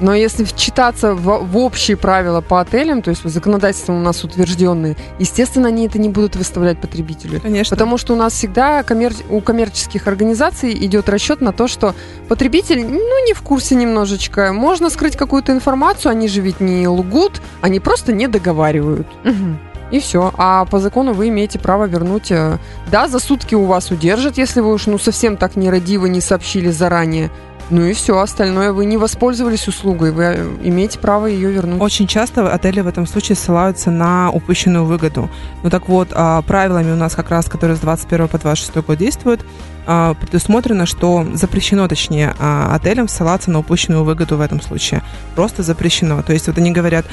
Но 0.00 0.14
если 0.14 0.44
вчитаться 0.44 1.14
в, 1.14 1.44
в 1.44 1.56
общие 1.56 1.96
правила 1.96 2.40
по 2.40 2.60
отелям, 2.60 3.02
то 3.02 3.10
есть 3.10 3.22
законодательством 3.24 3.96
у 3.96 4.02
нас 4.02 4.24
утвержденные, 4.24 4.96
естественно, 5.18 5.68
они 5.68 5.86
это 5.86 5.98
не 5.98 6.08
будут 6.08 6.36
выставлять 6.36 6.80
потребителю. 6.80 7.40
Конечно. 7.40 7.76
Потому 7.76 7.98
что 7.98 8.14
у 8.14 8.16
нас 8.16 8.32
всегда 8.32 8.80
коммер- 8.80 9.24
у 9.30 9.40
коммерческих 9.40 10.06
организаций 10.06 10.72
идет 10.72 11.08
расчет 11.08 11.40
на 11.40 11.52
то, 11.52 11.68
что 11.68 11.94
потребитель, 12.28 12.84
ну, 12.86 13.26
не 13.26 13.34
в 13.34 13.42
курсе 13.42 13.74
немножечко. 13.74 14.52
Можно 14.52 14.90
скрыть 14.90 15.16
какую-то 15.16 15.52
информацию, 15.52 16.10
они 16.10 16.28
же 16.28 16.40
ведь 16.40 16.60
не 16.60 16.86
лгут, 16.88 17.40
они 17.60 17.80
просто 17.80 18.12
не 18.12 18.26
договаривают. 18.28 19.06
Мгм. 19.24 19.58
И 19.90 20.00
все. 20.00 20.32
А 20.38 20.64
по 20.64 20.78
закону 20.78 21.12
вы 21.12 21.28
имеете 21.28 21.58
право 21.58 21.84
вернуть. 21.84 22.30
э, 22.30 22.56
Да, 22.90 23.08
за 23.08 23.18
сутки 23.18 23.54
у 23.54 23.64
вас 23.66 23.90
удержат, 23.90 24.38
если 24.38 24.60
вы 24.60 24.72
уж 24.72 24.86
ну 24.86 24.98
совсем 24.98 25.36
так 25.36 25.54
нерадиво 25.54 26.06
не 26.06 26.22
сообщили 26.22 26.70
заранее. 26.70 27.30
Ну 27.72 27.86
и 27.86 27.94
все, 27.94 28.18
остальное 28.18 28.72
вы 28.72 28.84
не 28.84 28.98
воспользовались 28.98 29.66
услугой, 29.66 30.12
вы 30.12 30.24
э, 30.24 30.56
имеете 30.62 30.98
право 30.98 31.24
ее 31.24 31.50
вернуть. 31.50 31.80
Очень 31.80 32.06
часто 32.06 32.52
отели 32.52 32.80
в 32.80 32.86
этом 32.86 33.06
случае 33.06 33.34
ссылаются 33.34 33.90
на 33.90 34.30
упущенную 34.30 34.84
выгоду. 34.84 35.30
Ну 35.62 35.70
так 35.70 35.88
вот, 35.88 36.08
а, 36.12 36.42
правилами 36.42 36.92
у 36.92 36.96
нас 36.96 37.14
как 37.14 37.30
раз, 37.30 37.46
которые 37.46 37.78
с 37.78 37.80
21 37.80 38.28
по 38.28 38.38
26 38.38 38.76
год 38.86 38.98
действуют, 38.98 39.46
а, 39.86 40.12
предусмотрено, 40.12 40.84
что 40.84 41.26
запрещено, 41.32 41.88
точнее, 41.88 42.34
а, 42.38 42.74
отелям 42.74 43.08
ссылаться 43.08 43.50
на 43.50 43.60
упущенную 43.60 44.04
выгоду 44.04 44.36
в 44.36 44.42
этом 44.42 44.60
случае. 44.60 45.02
Просто 45.34 45.62
запрещено. 45.62 46.20
То 46.22 46.34
есть 46.34 46.48
вот 46.48 46.58
они 46.58 46.72
говорят, 46.72 47.06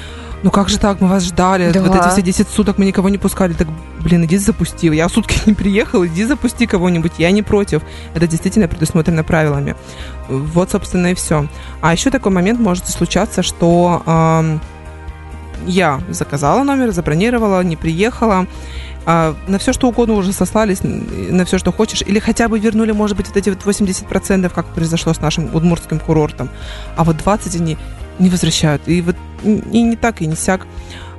ну 0.44 0.52
как 0.52 0.70
же 0.70 0.78
так, 0.78 1.02
мы 1.02 1.08
вас 1.08 1.24
ждали, 1.24 1.72
Да. 1.72 1.82
вот 1.82 1.96
эти 1.96 2.10
все 2.10 2.22
10 2.22 2.48
суток 2.50 2.78
мы 2.78 2.86
никого 2.86 3.10
не 3.10 3.18
пускали. 3.18 3.54
Так, 3.54 3.68
блин, 4.02 4.26
иди 4.26 4.38
запусти. 4.38 4.88
Я 4.88 5.10
сутки 5.10 5.40
не 5.46 5.54
приехал, 5.54 6.06
иди 6.06 6.26
запусти 6.26 6.68
кого-нибудь, 6.68 7.14
я 7.18 7.32
не 7.32 7.42
против. 7.44 7.82
Это 8.14 8.28
действительно 8.28 8.68
предусмотрено 8.68 9.24
правилами. 9.24 9.76
Вот, 10.30 10.72
собственно, 10.72 11.08
и 11.08 11.16
все. 11.16 11.48
А 11.82 11.92
еще 11.92 12.12
такой 12.12 12.32
момент 12.32 12.60
может 12.60 12.88
случаться, 12.88 13.42
что 13.42 14.04
ам, 14.06 14.62
я 15.66 16.02
заказала 16.10 16.64
номер, 16.64 16.92
забронировала, 16.92 17.62
не 17.64 17.76
приехала. 17.76 18.46
а, 19.06 19.36
на 19.48 19.58
все, 19.58 19.74
что 19.74 19.88
угодно 19.88 20.14
уже 20.16 20.34
сослались, 20.34 20.82
на 20.84 21.46
все, 21.46 21.58
что 21.58 21.72
хочешь. 21.72 22.04
Или 22.04 22.20
хотя 22.20 22.48
бы 22.48 22.60
вернули, 22.60 22.92
может 22.92 23.18
быть, 23.18 23.28
вот 23.28 23.38
эти 23.38 23.50
вот 23.50 23.60
80%, 23.66 24.50
как 24.54 24.68
произошло 24.68 25.14
с 25.14 25.20
нашим 25.20 25.56
удмуртским 25.56 26.00
курортом. 26.00 26.50
А 26.96 27.04
вот 27.04 27.18
20 27.18 27.56
они 27.56 27.78
не 28.20 28.30
возвращают. 28.30 28.84
И 28.86 29.02
вот 29.02 29.16
и 29.44 29.82
не 29.82 29.96
так, 29.96 30.22
и 30.22 30.28
не 30.28 30.36
сяк. 30.36 30.68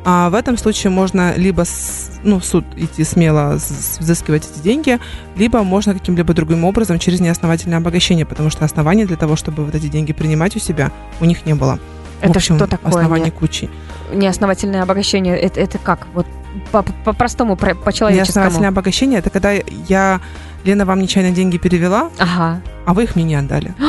А 0.04 0.30
в 0.30 0.34
этом 0.34 0.56
случае 0.56 0.90
можно 0.90 1.34
либо 1.36 1.62
с- 1.64 2.10
ну, 2.22 2.38
в 2.40 2.44
суд 2.44 2.64
идти 2.76 3.04
смело, 3.04 3.54
взыскивать 3.98 4.48
эти 4.50 4.62
деньги, 4.62 4.98
либо 5.36 5.62
можно 5.62 5.92
каким-либо 5.92 6.32
другим 6.32 6.64
образом 6.64 6.98
через 6.98 7.20
неосновательное 7.20 7.78
обогащение, 7.78 8.24
потому 8.24 8.48
что 8.50 8.64
оснований 8.64 9.04
для 9.04 9.16
того, 9.16 9.36
чтобы 9.36 9.64
вот 9.64 9.74
эти 9.74 9.88
деньги 9.88 10.12
принимать 10.12 10.56
у 10.56 10.58
себя, 10.58 10.90
у 11.20 11.26
них 11.26 11.44
не 11.44 11.54
было. 11.54 11.78
В 12.20 12.24
Это 12.24 12.32
общем, 12.38 12.56
что 12.56 12.66
такое? 12.66 12.88
Оснований 12.90 13.26
Не- 13.26 13.30
кучи. 13.30 13.68
Неосновательное 14.12 14.82
обогащение, 14.82 15.36
это, 15.38 15.60
это 15.60 15.78
как? 15.78 16.06
Вот 16.14 16.26
по- 16.72 16.82
по- 16.82 16.92
по-простому, 17.04 17.56
про- 17.56 17.74
Неосновательное 17.74 18.68
обогащение 18.70 19.18
это 19.20 19.30
когда 19.30 19.52
я, 19.88 20.20
Лена, 20.64 20.84
вам 20.84 21.00
нечаянно 21.00 21.32
деньги 21.34 21.56
перевела, 21.58 22.10
Ага. 22.18 22.60
а 22.84 22.94
вы 22.94 23.04
их 23.04 23.16
мне 23.16 23.24
не 23.24 23.34
отдали. 23.36 23.74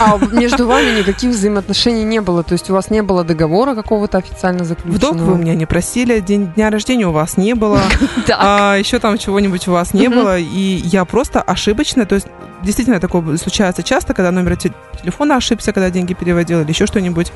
А 0.00 0.18
между 0.32 0.66
вами 0.66 0.98
никаких 0.98 1.30
взаимоотношений 1.32 2.02
не 2.04 2.20
было, 2.22 2.42
то 2.42 2.52
есть 2.54 2.70
у 2.70 2.72
вас 2.72 2.90
не 2.90 3.02
было 3.02 3.24
договора 3.24 3.74
какого-то 3.74 4.18
официально 4.18 4.64
заключенного. 4.64 4.98
долг 5.14 5.16
вы 5.16 5.32
у 5.34 5.36
меня 5.36 5.54
не 5.54 5.66
просили, 5.66 6.18
день 6.20 6.50
дня 6.54 6.70
рождения 6.70 7.06
у 7.06 7.12
вас 7.12 7.36
не 7.36 7.54
было, 7.54 7.80
а 8.38 8.76
еще 8.76 8.98
там 8.98 9.18
чего-нибудь 9.18 9.68
у 9.68 9.72
вас 9.72 9.92
не 9.94 10.08
было, 10.08 10.38
и 10.38 10.80
я 10.84 11.04
просто 11.04 11.42
ошибочно, 11.42 12.06
то 12.06 12.14
есть 12.14 12.26
действительно 12.62 13.00
такое 13.00 13.36
случается 13.36 13.82
часто, 13.82 14.14
когда 14.14 14.30
номер 14.30 14.56
те- 14.56 14.72
телефона 15.02 15.36
ошибся, 15.36 15.72
когда 15.74 15.90
деньги 15.90 16.14
переводил 16.14 16.60
или 16.62 16.68
еще 16.70 16.86
что-нибудь, 16.86 17.30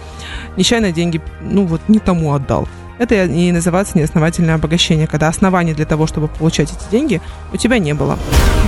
нечаянно 0.56 0.92
деньги, 0.92 1.20
ну 1.42 1.66
вот 1.66 1.82
не 1.88 1.98
тому 1.98 2.32
отдал. 2.32 2.66
Это 3.00 3.14
и 3.14 3.50
называется 3.50 3.96
неосновательное 3.96 4.56
обогащение, 4.56 5.06
когда 5.06 5.28
оснований 5.28 5.72
для 5.72 5.86
того, 5.86 6.06
чтобы 6.06 6.28
получать 6.28 6.70
эти 6.70 6.90
деньги, 6.90 7.22
у 7.50 7.56
тебя 7.56 7.78
не 7.78 7.94
было. 7.94 8.18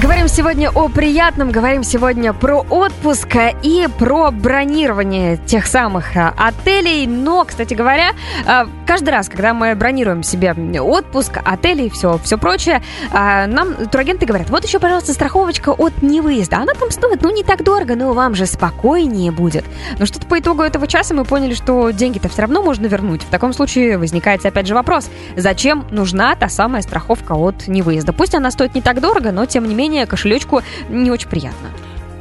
Говорим 0.01 0.27
сегодня 0.27 0.71
о 0.71 0.89
приятном, 0.89 1.51
говорим 1.51 1.85
сегодня 1.85 2.33
про 2.33 2.61
отпуск 2.61 3.29
и 3.63 3.87
про 3.99 4.31
бронирование 4.31 5.37
тех 5.37 5.67
самых 5.67 6.17
э, 6.17 6.33
отелей. 6.35 7.07
Но, 7.07 7.45
кстати 7.45 7.75
говоря, 7.75 8.13
э, 8.47 8.65
каждый 8.87 9.11
раз, 9.11 9.29
когда 9.29 9.53
мы 9.53 9.75
бронируем 9.75 10.23
себе 10.23 10.55
отпуск, 10.81 11.39
отели 11.45 11.83
и 11.83 11.91
все, 11.91 12.19
все 12.25 12.39
прочее, 12.39 12.83
э, 13.13 13.47
нам 13.47 13.87
турагенты 13.89 14.25
говорят, 14.25 14.49
вот 14.49 14.65
еще, 14.65 14.79
пожалуйста, 14.79 15.13
страховочка 15.13 15.71
от 15.71 16.01
невыезда. 16.01 16.57
Она 16.57 16.73
там 16.73 16.91
стоит, 16.91 17.21
ну, 17.21 17.31
не 17.31 17.45
так 17.45 17.63
дорого, 17.63 17.97
но 17.97 18.15
вам 18.15 18.35
же 18.35 18.47
спокойнее 18.47 19.31
будет. 19.31 19.67
Но 19.99 20.07
что-то 20.07 20.27
по 20.27 20.41
итогу 20.41 20.63
этого 20.63 20.87
часа 20.87 21.13
мы 21.13 21.27
поняли, 21.27 21.53
что 21.53 21.91
деньги-то 21.91 22.31
все 22.31 22.41
равно 22.41 22.63
можно 22.63 22.87
вернуть. 22.87 23.25
В 23.25 23.29
таком 23.29 23.53
случае 23.53 23.99
возникает 23.99 24.22
опять 24.27 24.67
же 24.67 24.75
вопрос, 24.75 25.11
зачем 25.37 25.85
нужна 25.91 26.35
та 26.35 26.49
самая 26.49 26.83
страховка 26.83 27.33
от 27.33 27.69
невыезда? 27.69 28.13
Пусть 28.13 28.35
она 28.35 28.51
стоит 28.51 28.75
не 28.75 28.83
так 28.83 29.01
дорого, 29.01 29.33
но 29.33 29.47
тем 29.47 29.69
не 29.69 29.75
менее 29.75 30.07
кошелечку 30.07 30.63
не 30.89 31.11
очень 31.11 31.29
приятно. 31.29 31.69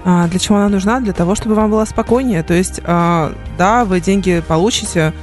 А, 0.04 0.28
Для 0.28 0.40
чего 0.40 0.58
она 0.58 0.70
нужна? 0.70 1.00
Для 1.00 1.14
того, 1.14 1.36
чтобы 1.36 1.56
вам 1.56 1.70
было 1.72 1.86
спокойнее. 1.86 2.44
То 2.44 2.54
есть, 2.54 2.82
а, 2.84 3.34
да, 3.58 3.86
вы 3.86 4.00
деньги 4.02 4.42
получите 4.48 5.14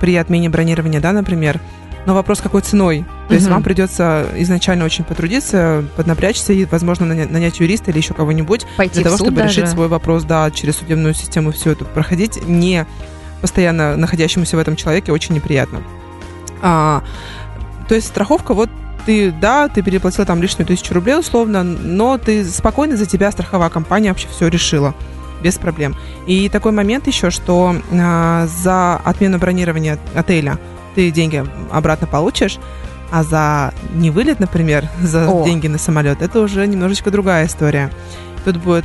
при 0.00 0.16
отмене 0.16 0.50
бронирования, 0.50 1.00
да, 1.00 1.12
например, 1.12 1.60
но 2.04 2.14
вопрос 2.14 2.40
какой 2.40 2.60
ценой. 2.60 3.04
То 3.28 3.34
есть 3.34 3.48
вам 3.48 3.62
придется 3.62 4.26
изначально 4.36 4.84
очень 4.84 5.02
потрудиться, 5.02 5.82
поднапрячься 5.96 6.52
и, 6.52 6.64
возможно, 6.64 7.04
наня- 7.04 7.30
нанять 7.30 7.58
юриста 7.58 7.90
или 7.90 7.98
еще 7.98 8.14
кого-нибудь 8.14 8.66
Пойти 8.76 8.94
для 8.96 9.04
того, 9.04 9.16
чтобы 9.16 9.32
даже. 9.32 9.60
решить 9.62 9.70
свой 9.70 9.88
вопрос, 9.88 10.24
да, 10.24 10.50
через 10.50 10.76
судебную 10.76 11.14
систему 11.14 11.52
все 11.52 11.72
это 11.72 11.84
проходить, 11.84 12.46
не 12.46 12.86
постоянно 13.40 13.96
находящемуся 13.96 14.56
в 14.56 14.60
этом 14.60 14.76
человеке 14.76 15.12
очень 15.12 15.34
неприятно. 15.34 15.82
А, 16.62 17.02
то 17.88 17.94
есть 17.94 18.08
страховка 18.08 18.54
вот 18.54 18.70
ты, 19.04 19.30
да, 19.30 19.68
ты 19.68 19.82
переплатил 19.82 20.26
там 20.26 20.42
лишнюю 20.42 20.66
тысячу 20.66 20.92
рублей 20.92 21.18
условно, 21.18 21.62
но 21.62 22.18
ты 22.18 22.44
спокойно 22.44 22.96
за 22.96 23.06
тебя 23.06 23.30
страховая 23.30 23.70
компания 23.70 24.08
вообще 24.08 24.28
все 24.28 24.48
решила 24.48 24.94
без 25.42 25.58
проблем. 25.58 25.94
И 26.26 26.48
такой 26.48 26.72
момент 26.72 27.06
еще, 27.06 27.30
что 27.30 27.76
а, 27.92 28.46
за 28.46 28.96
отмену 28.96 29.38
бронирования 29.38 29.98
отеля 30.14 30.58
ты 30.94 31.10
деньги 31.10 31.44
обратно 31.70 32.06
получишь, 32.06 32.58
а 33.10 33.22
за 33.22 33.72
невылет, 33.94 34.40
например, 34.40 34.88
за 35.02 35.28
О. 35.28 35.44
деньги 35.44 35.68
на 35.68 35.78
самолет, 35.78 36.22
это 36.22 36.40
уже 36.40 36.66
немножечко 36.66 37.10
другая 37.10 37.46
история. 37.46 37.90
Тут 38.44 38.58
будет, 38.58 38.84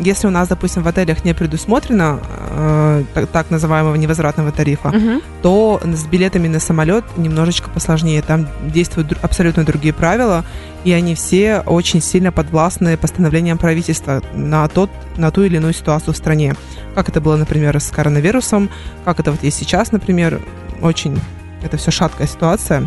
если 0.00 0.26
у 0.26 0.30
нас, 0.30 0.48
допустим, 0.48 0.82
в 0.82 0.86
отелях 0.88 1.24
не 1.24 1.32
предусмотрено 1.32 2.20
э, 2.50 3.04
так, 3.14 3.26
так 3.28 3.50
называемого 3.50 3.94
невозвратного 3.94 4.52
тарифа, 4.52 4.90
Мгм. 4.90 5.22
то 5.40 5.80
с 5.82 6.04
билетами 6.04 6.46
на 6.46 6.60
самолет 6.60 7.04
немножечко 7.16 7.70
посложнее. 7.70 8.20
Там 8.20 8.46
действуют 8.70 9.16
абсолютно 9.22 9.64
другие 9.64 9.94
правила, 9.94 10.44
и 10.84 10.92
они 10.92 11.14
все 11.14 11.60
очень 11.64 12.02
сильно 12.02 12.32
подвластны 12.32 12.98
постановлениям 12.98 13.56
правительства 13.56 14.22
на, 14.34 14.68
тот, 14.68 14.90
на 15.16 15.30
ту 15.30 15.42
или 15.42 15.56
иную 15.56 15.72
ситуацию 15.72 16.12
в 16.12 16.16
стране. 16.18 16.54
Как 16.94 17.08
это 17.08 17.22
было, 17.22 17.36
например, 17.36 17.80
с 17.80 17.88
коронавирусом, 17.88 18.68
как 19.06 19.20
это 19.20 19.30
вот 19.32 19.42
есть 19.42 19.56
сейчас, 19.56 19.90
например, 19.90 20.38
очень 20.82 21.18
это 21.62 21.78
все 21.78 21.90
шаткая 21.90 22.26
ситуация. 22.28 22.86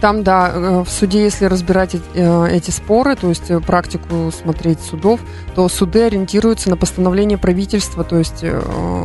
Там, 0.00 0.22
да, 0.22 0.50
э, 0.52 0.84
в 0.84 0.90
суде, 0.90 1.24
если 1.24 1.46
разбирать 1.46 1.94
э- 1.94 2.48
эти 2.50 2.70
споры, 2.70 3.16
то 3.16 3.28
есть 3.28 3.50
э, 3.50 3.60
практику 3.60 4.30
смотреть 4.30 4.80
судов, 4.80 5.20
то 5.54 5.68
суды 5.68 6.02
ориентируются 6.02 6.70
на 6.70 6.76
постановление 6.76 7.38
правительства, 7.38 8.04
то 8.04 8.18
есть 8.18 8.44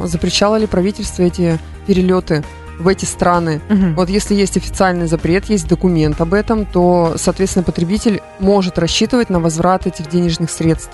запрещало 0.04 0.58
ли 0.58 0.68
правительство 0.68 1.24
эти 1.24 1.60
перелеты 1.88 2.44
в 2.80 2.88
эти 2.88 3.06
страны. 3.06 3.62
Мгм. 3.70 3.96
Вот 3.96 4.10
если 4.10 4.36
есть 4.36 4.58
официальный 4.58 5.08
запрет, 5.08 5.46
есть 5.46 5.68
документ 5.68 6.20
об 6.20 6.34
этом, 6.34 6.66
то, 6.66 7.14
соответственно, 7.18 7.64
потребитель 7.64 8.22
может 8.40 8.78
рассчитывать 8.80 9.30
на 9.30 9.40
возврат 9.40 9.88
этих 9.88 10.10
денежных 10.10 10.50
средств. 10.50 10.92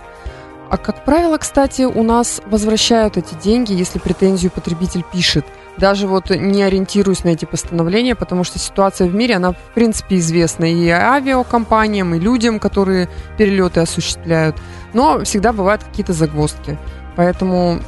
А 0.70 0.78
как 0.78 1.06
правило, 1.06 1.38
кстати, 1.38 1.84
у 1.84 2.04
нас 2.04 2.42
возвращают 2.46 3.16
эти 3.18 3.36
деньги, 3.36 3.72
если 3.74 4.00
претензию 4.00 4.52
потребитель 4.52 5.04
пишет. 5.04 5.46
Даже 5.78 6.08
вот 6.08 6.30
не 6.32 6.64
ориентируюсь 6.64 7.24
на 7.24 7.30
эти 7.30 7.46
постановления, 7.46 8.16
потому 8.16 8.44
что 8.44 8.60
ситуация 8.60 9.08
в 9.08 9.14
мире, 9.14 9.36
она 9.36 9.52
в 9.52 9.74
принципе 9.76 10.18
известна 10.18 10.66
и 10.66 10.90
авиакомпаниям, 10.90 12.16
и 12.16 12.20
людям, 12.20 12.60
которые 12.60 13.10
перелеты 13.38 13.80
осуществляют. 13.80 14.58
Но 14.94 15.24
всегда 15.24 15.54
бывают 15.54 15.84
какие-то 15.84 16.14
загвоздки. 16.14 16.78
Поэтому 17.16 17.80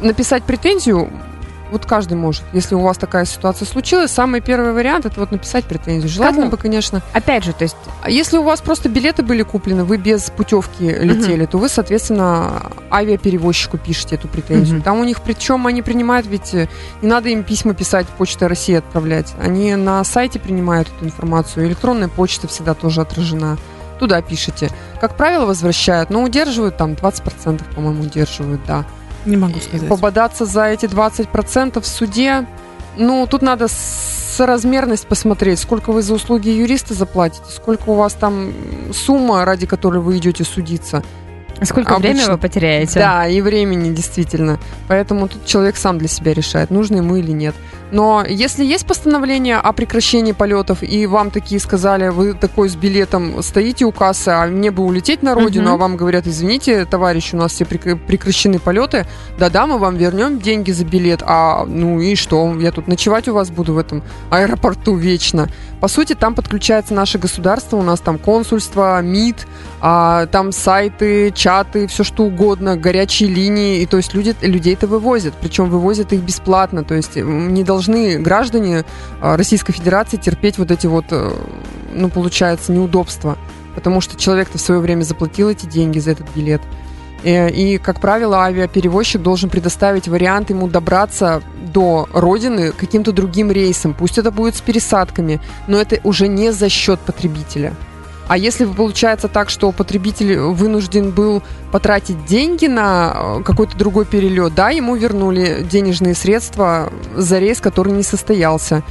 написать 0.00 0.44
претензию 0.44 1.10
вот 1.70 1.86
каждый 1.86 2.14
может. 2.14 2.42
Если 2.52 2.74
у 2.74 2.80
вас 2.80 2.96
такая 2.96 3.24
ситуация 3.24 3.66
случилась, 3.66 4.10
самый 4.10 4.40
первый 4.40 4.72
вариант 4.72 5.06
это 5.06 5.20
вот 5.20 5.30
написать 5.30 5.64
претензию. 5.64 6.08
Желательно 6.08 6.42
Кому? 6.42 6.50
бы, 6.52 6.56
конечно. 6.56 7.02
Опять 7.12 7.44
же, 7.44 7.52
то 7.52 7.64
есть 7.64 7.76
А 8.02 8.10
если 8.10 8.38
у 8.38 8.42
вас 8.42 8.60
просто 8.60 8.88
билеты 8.88 9.22
были 9.22 9.42
куплены, 9.42 9.84
вы 9.84 9.96
без 9.96 10.30
путевки 10.30 10.84
летели, 10.84 11.46
то 11.46 11.58
вы, 11.58 11.68
соответственно, 11.68 12.70
авиаперевозчику 12.90 13.78
пишете 13.78 14.16
эту 14.16 14.28
претензию. 14.28 14.76
Мгм. 14.76 14.84
Там 14.84 15.00
у 15.00 15.04
них, 15.04 15.20
причем 15.20 15.66
они 15.66 15.82
принимают, 15.82 16.26
ведь 16.26 16.54
э, 16.54 16.68
не 17.02 17.08
надо 17.08 17.28
им 17.28 17.42
письма 17.42 17.74
писать, 17.74 18.06
Почта 18.18 18.48
России 18.48 18.74
отправлять. 18.74 19.34
Они 19.40 19.74
на 19.76 20.02
сайте 20.04 20.38
принимают 20.38 20.88
эту 20.88 21.04
информацию. 21.04 21.66
Электронная 21.66 22.08
почта 22.08 22.48
всегда 22.48 22.74
тоже 22.74 23.00
отражена. 23.00 23.58
Туда 23.98 24.22
пишете. 24.22 24.70
Как 25.00 25.16
правило, 25.16 25.44
возвращают, 25.44 26.10
но 26.10 26.22
удерживают 26.22 26.76
там 26.76 26.92
20%, 26.92 27.62
по-моему, 27.74 28.02
удерживают, 28.02 28.60
да. 28.66 28.84
Не 29.24 29.36
могу 29.36 29.58
сказать. 29.60 29.88
Пободаться 29.88 30.44
за 30.44 30.66
эти 30.66 30.86
20% 30.86 31.80
в 31.80 31.86
суде, 31.86 32.46
ну, 32.96 33.26
тут 33.26 33.42
надо 33.42 33.68
соразмерность 33.68 35.06
посмотреть, 35.06 35.58
сколько 35.58 35.92
вы 35.92 36.02
за 36.02 36.14
услуги 36.14 36.48
юриста 36.48 36.94
заплатите, 36.94 37.44
сколько 37.50 37.90
у 37.90 37.94
вас 37.94 38.14
там 38.14 38.52
сумма, 38.92 39.44
ради 39.44 39.66
которой 39.66 40.00
вы 40.00 40.18
идете 40.18 40.44
судиться. 40.44 41.02
Сколько 41.64 41.94
Обычно- 41.94 42.12
времени 42.14 42.30
вы 42.32 42.38
потеряете? 42.38 42.98
Да, 42.98 43.26
и 43.26 43.40
времени, 43.40 43.94
действительно. 43.94 44.58
Поэтому 44.86 45.28
тут 45.28 45.44
человек 45.46 45.76
сам 45.76 45.98
для 45.98 46.08
себя 46.08 46.32
решает, 46.34 46.70
нужно 46.70 46.96
ему 46.96 47.16
или 47.16 47.32
нет. 47.32 47.54
Но 47.90 48.22
если 48.28 48.66
есть 48.66 48.86
постановление 48.86 49.56
о 49.56 49.72
прекращении 49.72 50.32
полетов, 50.32 50.82
и 50.82 51.06
вам 51.06 51.30
такие 51.30 51.58
сказали, 51.58 52.08
вы 52.08 52.34
такой 52.34 52.68
с 52.68 52.76
билетом 52.76 53.42
стоите 53.42 53.86
у 53.86 53.92
кассы, 53.92 54.28
а 54.28 54.46
мне 54.46 54.70
бы 54.70 54.82
улететь 54.82 55.22
на 55.22 55.34
родину, 55.34 55.64
Мгм. 55.70 55.72
а 55.74 55.76
вам 55.78 55.96
говорят, 55.96 56.26
извините, 56.26 56.84
товарищ, 56.84 57.32
у 57.32 57.38
нас 57.38 57.52
все 57.52 57.64
прекра- 57.64 57.96
прекращены 57.96 58.58
полеты, 58.58 59.06
да-да, 59.38 59.66
мы 59.66 59.78
вам 59.78 59.96
вернем 59.96 60.38
деньги 60.38 60.70
за 60.70 60.84
билет, 60.84 61.22
а 61.24 61.64
ну 61.64 61.98
и 61.98 62.14
что, 62.14 62.54
я 62.60 62.72
тут 62.72 62.88
ночевать 62.88 63.26
у 63.28 63.32
вас 63.32 63.50
буду 63.50 63.72
в 63.72 63.78
этом 63.78 64.02
аэропорту 64.28 64.94
вечно. 64.94 65.48
По 65.80 65.88
сути, 65.88 66.14
там 66.14 66.34
подключается 66.34 66.92
наше 66.92 67.16
государство, 67.18 67.78
у 67.78 67.82
нас 67.82 68.00
там 68.00 68.18
консульство, 68.18 69.00
МИД, 69.00 69.46
а, 69.80 70.26
там 70.26 70.52
сайты, 70.52 71.32
чаты, 71.48 71.86
все 71.86 72.04
что 72.04 72.24
угодно, 72.24 72.76
горячие 72.76 73.30
линии, 73.30 73.80
и 73.80 73.86
то 73.86 73.96
есть 73.96 74.12
люди, 74.12 74.36
людей-то 74.42 74.86
вывозят, 74.86 75.32
причем 75.40 75.70
вывозят 75.70 76.12
их 76.12 76.20
бесплатно, 76.20 76.84
то 76.84 76.94
есть 76.94 77.16
не 77.16 77.64
должны 77.64 78.18
граждане 78.18 78.84
а, 79.22 79.34
Российской 79.34 79.72
Федерации 79.72 80.18
терпеть 80.18 80.58
вот 80.58 80.70
эти 80.70 80.86
вот, 80.86 81.06
э, 81.10 81.32
ну, 81.94 82.10
получается, 82.10 82.70
неудобства, 82.72 83.38
потому 83.74 84.02
что 84.02 84.14
человек-то 84.20 84.58
в 84.58 84.60
свое 84.60 84.80
время 84.80 85.04
заплатил 85.04 85.48
эти 85.48 85.64
деньги 85.64 85.98
за 86.00 86.10
этот 86.10 86.26
билет. 86.36 86.60
Э, 87.24 87.48
И, 87.48 87.78
как 87.78 87.98
правило, 87.98 88.44
авиаперевозчик 88.44 89.22
должен 89.22 89.48
предоставить 89.48 90.06
вариант 90.06 90.50
ему 90.50 90.68
добраться 90.68 91.42
до 91.72 92.06
родины 92.12 92.72
каким-то 92.72 93.12
другим 93.12 93.50
рейсом. 93.50 93.94
Пусть 93.94 94.18
это 94.18 94.30
будет 94.30 94.54
с 94.54 94.60
пересадками, 94.60 95.40
но 95.66 95.80
это 95.80 95.98
уже 96.04 96.28
не 96.28 96.52
за 96.52 96.68
счет 96.68 97.00
потребителя. 97.00 97.72
А 98.28 98.36
если 98.36 98.66
получается 98.66 99.26
так, 99.28 99.48
что 99.50 99.72
потребитель 99.72 100.38
вынужден 100.38 101.10
был 101.10 101.42
потратить 101.72 102.26
деньги 102.26 102.66
на 102.66 103.38
э, 103.40 103.42
какой-то 103.42 103.76
другой 103.76 104.04
перелет, 104.04 104.54
да, 104.54 104.68
ему 104.70 104.94
вернули 104.96 105.66
денежные 105.68 106.14
средства 106.14 106.92
за 107.16 107.38
рейс, 107.38 107.60
который 107.60 107.92
не 107.92 108.02
состоялся. 108.02 108.82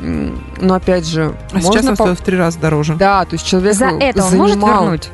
Но 0.00 0.74
опять 0.74 1.06
же, 1.06 1.34
А 1.52 1.60
сейчас 1.60 1.64
можно 1.64 1.90
он 1.92 1.96
по- 1.96 2.04
стоит 2.04 2.20
в 2.20 2.22
три 2.22 2.36
раза 2.36 2.58
дороже. 2.58 2.94
Да, 2.96 3.24
то 3.24 3.34
есть 3.34 3.46
человек 3.46 3.74
За 3.74 3.86
это 3.86 4.22
он 4.24 4.36
может 4.36 4.56
занимал- 4.58 4.82
вернуть? 4.84 5.08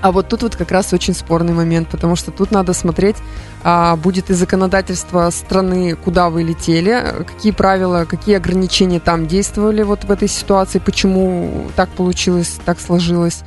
А 0.00 0.12
вот 0.12 0.28
тут 0.28 0.42
вот 0.42 0.56
как 0.56 0.70
раз 0.70 0.92
очень 0.92 1.14
спорный 1.14 1.52
момент, 1.52 1.88
потому 1.88 2.16
что 2.16 2.30
тут 2.30 2.50
надо 2.50 2.72
смотреть, 2.72 3.16
а, 3.64 3.96
будет 3.96 4.30
и 4.30 4.34
законодательство 4.34 5.30
страны, 5.30 5.94
куда 5.96 6.30
вы 6.30 6.42
летели, 6.42 7.24
какие 7.26 7.52
правила, 7.52 8.04
какие 8.04 8.36
ограничения 8.36 9.00
там 9.00 9.26
действовали 9.26 9.82
вот 9.82 10.04
в 10.04 10.10
этой 10.10 10.28
ситуации, 10.28 10.78
почему 10.78 11.68
так 11.76 11.88
получилось, 11.90 12.58
так 12.64 12.80
сложилось. 12.80 13.42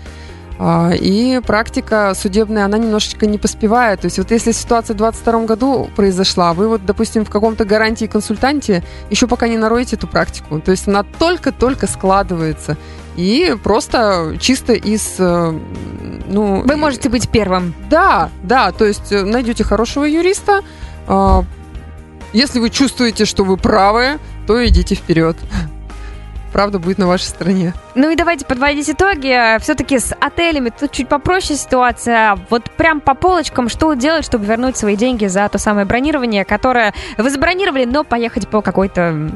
А, 0.64 0.92
И 0.94 1.40
практика 1.40 2.14
судебная, 2.16 2.66
она 2.66 2.78
немножечко 2.78 3.26
не 3.26 3.40
поспевает. 3.40 4.02
То 4.02 4.06
есть 4.06 4.20
вот 4.20 4.30
если 4.30 4.52
ситуация 4.52 4.94
в 4.94 4.98
2022 4.98 5.46
году 5.46 5.90
произошла, 5.96 6.54
вы 6.54 6.68
вот, 6.68 6.86
допустим, 6.86 7.26
в 7.26 7.32
каком-то 7.32 7.66
гарантии 7.66 8.06
консультанте 8.06 8.84
еще 9.10 9.26
пока 9.26 9.48
не 9.48 9.58
нароете 9.58 9.96
эту 9.96 10.08
практику. 10.08 10.60
То 10.60 10.70
есть 10.70 10.88
она 10.88 11.04
только-только 11.04 11.88
складывается. 11.88 12.78
И 13.16 13.56
просто 13.64 14.36
чисто 14.40 14.74
из... 14.74 15.16
э, 15.20 15.52
Ну, 16.28 16.62
Вы 16.66 16.76
можете 16.78 17.10
быть 17.10 17.30
первым. 17.30 17.74
да, 17.90 18.30
да, 18.44 18.72
то 18.72 18.86
есть 18.86 19.12
э, 19.12 19.24
найдете 19.24 19.64
хорошего 19.64 20.06
юриста. 20.06 20.62
а, 21.08 21.44
Если 22.34 22.60
вы 22.60 22.70
чувствуете, 22.70 23.26
что 23.26 23.44
вы 23.44 23.58
правы, 23.58 24.18
то 24.48 24.66
идите 24.66 24.96
вперед. 24.96 25.36
Правда 26.54 26.80
будет 26.80 26.98
на 26.98 27.08
вашей 27.08 27.24
стороне. 27.28 27.74
Ну 27.96 28.10
и 28.10 28.16
давайте 28.16 28.46
подводить 28.46 28.90
итоги. 28.90 29.58
Все-таки 29.62 30.00
с 30.00 30.14
отелями 30.20 30.70
тут 30.78 30.92
чуть 30.92 31.08
попроще 31.08 31.58
ситуация. 31.58 32.38
Вот 32.50 32.70
прям 32.72 33.00
по 33.00 33.14
полочкам, 33.14 33.70
что 33.70 33.94
делать, 33.94 34.26
чтобы 34.26 34.46
вернуть 34.46 34.76
свои 34.76 34.98
деньги 34.98 35.28
за 35.28 35.48
то 35.48 35.58
самое 35.58 35.86
бронирование, 35.86 36.44
которое 36.44 36.94
вы 37.18 37.30
забронировали, 37.30 37.86
но 37.86 38.04
поехать 38.04 38.50
по 38.50 38.62
какой-то 38.62 39.32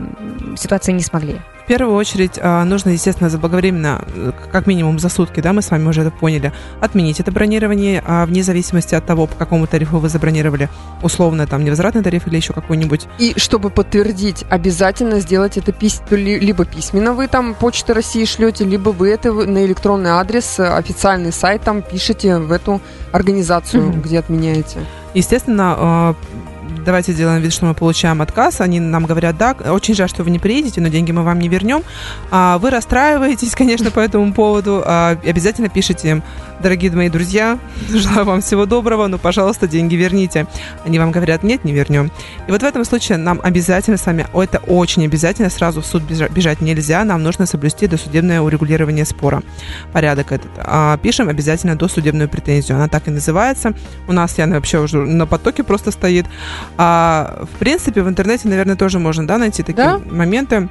ситуации 0.57 0.91
не 0.91 1.03
смогли. 1.03 1.39
В 1.65 1.67
первую 1.67 1.95
очередь 1.95 2.37
а, 2.39 2.63
нужно, 2.63 2.91
естественно, 2.91 3.27
заблаговременно, 3.27 4.05
как 4.51 4.67
минимум 4.67 4.99
за 4.99 5.09
сутки, 5.09 5.39
да, 5.39 5.51
мы 5.51 5.63
с 5.63 5.71
вами 5.71 5.87
уже 5.87 6.01
это 6.01 6.11
поняли, 6.11 6.53
отменить 6.79 7.19
это 7.19 7.31
бронирование, 7.31 8.03
а, 8.05 8.27
вне 8.27 8.43
зависимости 8.43 8.93
от 8.93 9.03
того, 9.07 9.25
по 9.25 9.33
какому 9.33 9.65
тарифу 9.65 9.97
вы 9.97 10.07
забронировали, 10.07 10.69
условно, 11.01 11.47
там, 11.47 11.63
невозвратный 11.65 12.03
тариф 12.03 12.27
или 12.27 12.35
еще 12.35 12.53
какой-нибудь. 12.53 13.07
И 13.17 13.33
чтобы 13.37 13.71
подтвердить, 13.71 14.45
обязательно 14.51 15.19
сделать 15.21 15.57
это 15.57 15.71
пись- 15.71 16.03
ли- 16.11 16.37
либо 16.39 16.65
письменно 16.65 17.13
вы 17.13 17.27
там 17.27 17.55
Почта 17.55 17.95
России 17.95 18.25
шлете, 18.25 18.63
либо 18.63 18.89
вы 18.89 19.09
это 19.09 19.33
на 19.33 19.65
электронный 19.65 20.11
адрес, 20.11 20.59
официальный 20.59 21.31
сайт 21.31 21.63
там 21.63 21.81
пишете 21.81 22.37
в 22.37 22.51
эту 22.51 22.79
организацию, 23.11 23.87
Мгм. 23.87 24.01
где 24.03 24.19
отменяете. 24.19 24.77
Естественно, 25.15 25.73
а, 25.75 26.15
давайте 26.83 27.13
сделаем 27.13 27.41
вид, 27.41 27.53
что 27.53 27.65
мы 27.65 27.73
получаем 27.73 28.21
отказ. 28.21 28.61
Они 28.61 28.79
нам 28.79 29.05
говорят, 29.05 29.37
да, 29.37 29.53
очень 29.53 29.95
жаль, 29.95 30.09
что 30.09 30.23
вы 30.23 30.31
не 30.31 30.39
приедете, 30.39 30.81
но 30.81 30.87
деньги 30.87 31.11
мы 31.11 31.23
вам 31.23 31.39
не 31.39 31.47
вернем. 31.47 31.83
А, 32.31 32.57
вы 32.57 32.69
расстраиваетесь, 32.69 33.51
конечно, 33.55 33.91
по 33.91 33.99
этому 33.99 34.33
поводу. 34.33 34.81
А, 34.85 35.17
обязательно 35.25 35.69
пишите 35.69 36.09
им, 36.09 36.23
дорогие 36.61 36.91
мои 36.91 37.09
друзья, 37.09 37.59
желаю 37.89 38.25
вам 38.25 38.41
всего 38.41 38.65
доброго, 38.65 39.07
но, 39.07 39.17
пожалуйста, 39.17 39.67
деньги 39.67 39.95
верните. 39.95 40.47
Они 40.85 40.99
вам 40.99 41.11
говорят, 41.11 41.43
нет, 41.43 41.63
не 41.63 41.73
вернем. 41.73 42.11
И 42.47 42.51
вот 42.51 42.61
в 42.61 42.65
этом 42.65 42.85
случае 42.85 43.17
нам 43.17 43.39
обязательно 43.43 43.97
с 43.97 44.05
вами, 44.05 44.27
это 44.33 44.59
очень 44.59 45.05
обязательно, 45.05 45.49
сразу 45.49 45.81
в 45.81 45.85
суд 45.85 46.03
бежать 46.03 46.61
нельзя, 46.61 47.03
нам 47.03 47.23
нужно 47.23 47.45
соблюсти 47.45 47.87
досудебное 47.87 48.41
урегулирование 48.41 49.05
спора. 49.05 49.43
Порядок 49.91 50.31
этот. 50.31 50.51
А, 50.57 50.97
пишем 50.97 51.29
обязательно 51.29 51.75
досудебную 51.75 52.29
претензию. 52.29 52.77
Она 52.77 52.87
так 52.87 53.07
и 53.07 53.11
называется. 53.11 53.73
У 54.07 54.13
нас 54.13 54.37
Яна 54.37 54.55
вообще 54.55 54.79
уже 54.79 54.97
на 54.97 55.25
потоке 55.25 55.63
просто 55.63 55.91
стоит. 55.91 56.25
А, 56.77 57.45
в 57.53 57.59
принципе, 57.59 58.01
в 58.01 58.09
интернете, 58.09 58.47
наверное, 58.47 58.75
тоже 58.75 58.99
можно 58.99 59.25
да, 59.27 59.37
найти 59.37 59.63
такие 59.63 59.85
да? 59.85 60.01
моменты 60.05 60.69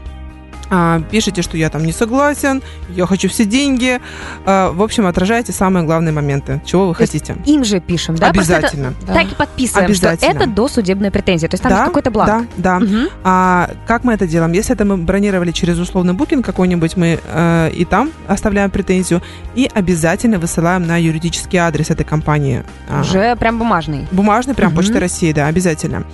пишите, 1.10 1.42
что 1.42 1.56
я 1.56 1.70
там 1.70 1.84
не 1.84 1.92
согласен, 1.92 2.62
я 2.88 3.06
хочу 3.06 3.28
все 3.28 3.44
деньги. 3.44 4.00
А, 4.46 4.70
в 4.72 4.82
общем, 4.82 5.06
отражайте 5.06 5.52
самые 5.52 5.84
главные 5.84 6.12
моменты, 6.12 6.60
чего 6.64 6.88
вы 6.88 6.94
То 6.94 6.98
хотите. 6.98 7.36
Им 7.46 7.64
же 7.64 7.80
пишем, 7.80 8.16
да? 8.16 8.30
Обязательно. 8.30 8.94
Это, 8.98 9.06
да. 9.06 9.14
Так 9.14 9.32
и 9.32 9.34
подписываем, 9.34 9.86
Обязательно. 9.86 10.30
что 10.32 10.42
это 10.42 10.50
досудебная 10.50 11.10
претензия. 11.10 11.48
То 11.48 11.54
есть 11.54 11.62
там 11.62 11.72
да, 11.72 11.84
какой-то 11.86 12.10
бланк. 12.10 12.48
Да, 12.56 12.78
да. 12.78 12.84
Угу. 12.84 13.10
А, 13.24 13.70
как 13.86 14.04
мы 14.04 14.12
это 14.14 14.26
делаем? 14.26 14.52
Если 14.52 14.74
это 14.74 14.84
мы 14.84 14.96
бронировали 14.96 15.52
через 15.52 15.78
условный 15.78 16.14
букинг 16.14 16.44
какой-нибудь, 16.44 16.96
мы 16.96 17.20
э, 17.22 17.70
и 17.74 17.84
там 17.84 18.10
оставляем 18.26 18.70
претензию, 18.70 19.22
и 19.54 19.70
обязательно 19.72 20.38
высылаем 20.38 20.86
на 20.86 20.96
юридический 21.00 21.58
адрес 21.58 21.90
этой 21.90 22.04
компании. 22.04 22.62
А. 22.88 23.00
Уже 23.00 23.32
а, 23.32 23.36
прям 23.36 23.58
бумажный. 23.58 24.06
Бумажный, 24.10 24.54
прям 24.54 24.68
угу. 24.72 24.76
Почта 24.76 25.00
России, 25.00 25.32
да, 25.32 25.46
обязательно. 25.46 26.04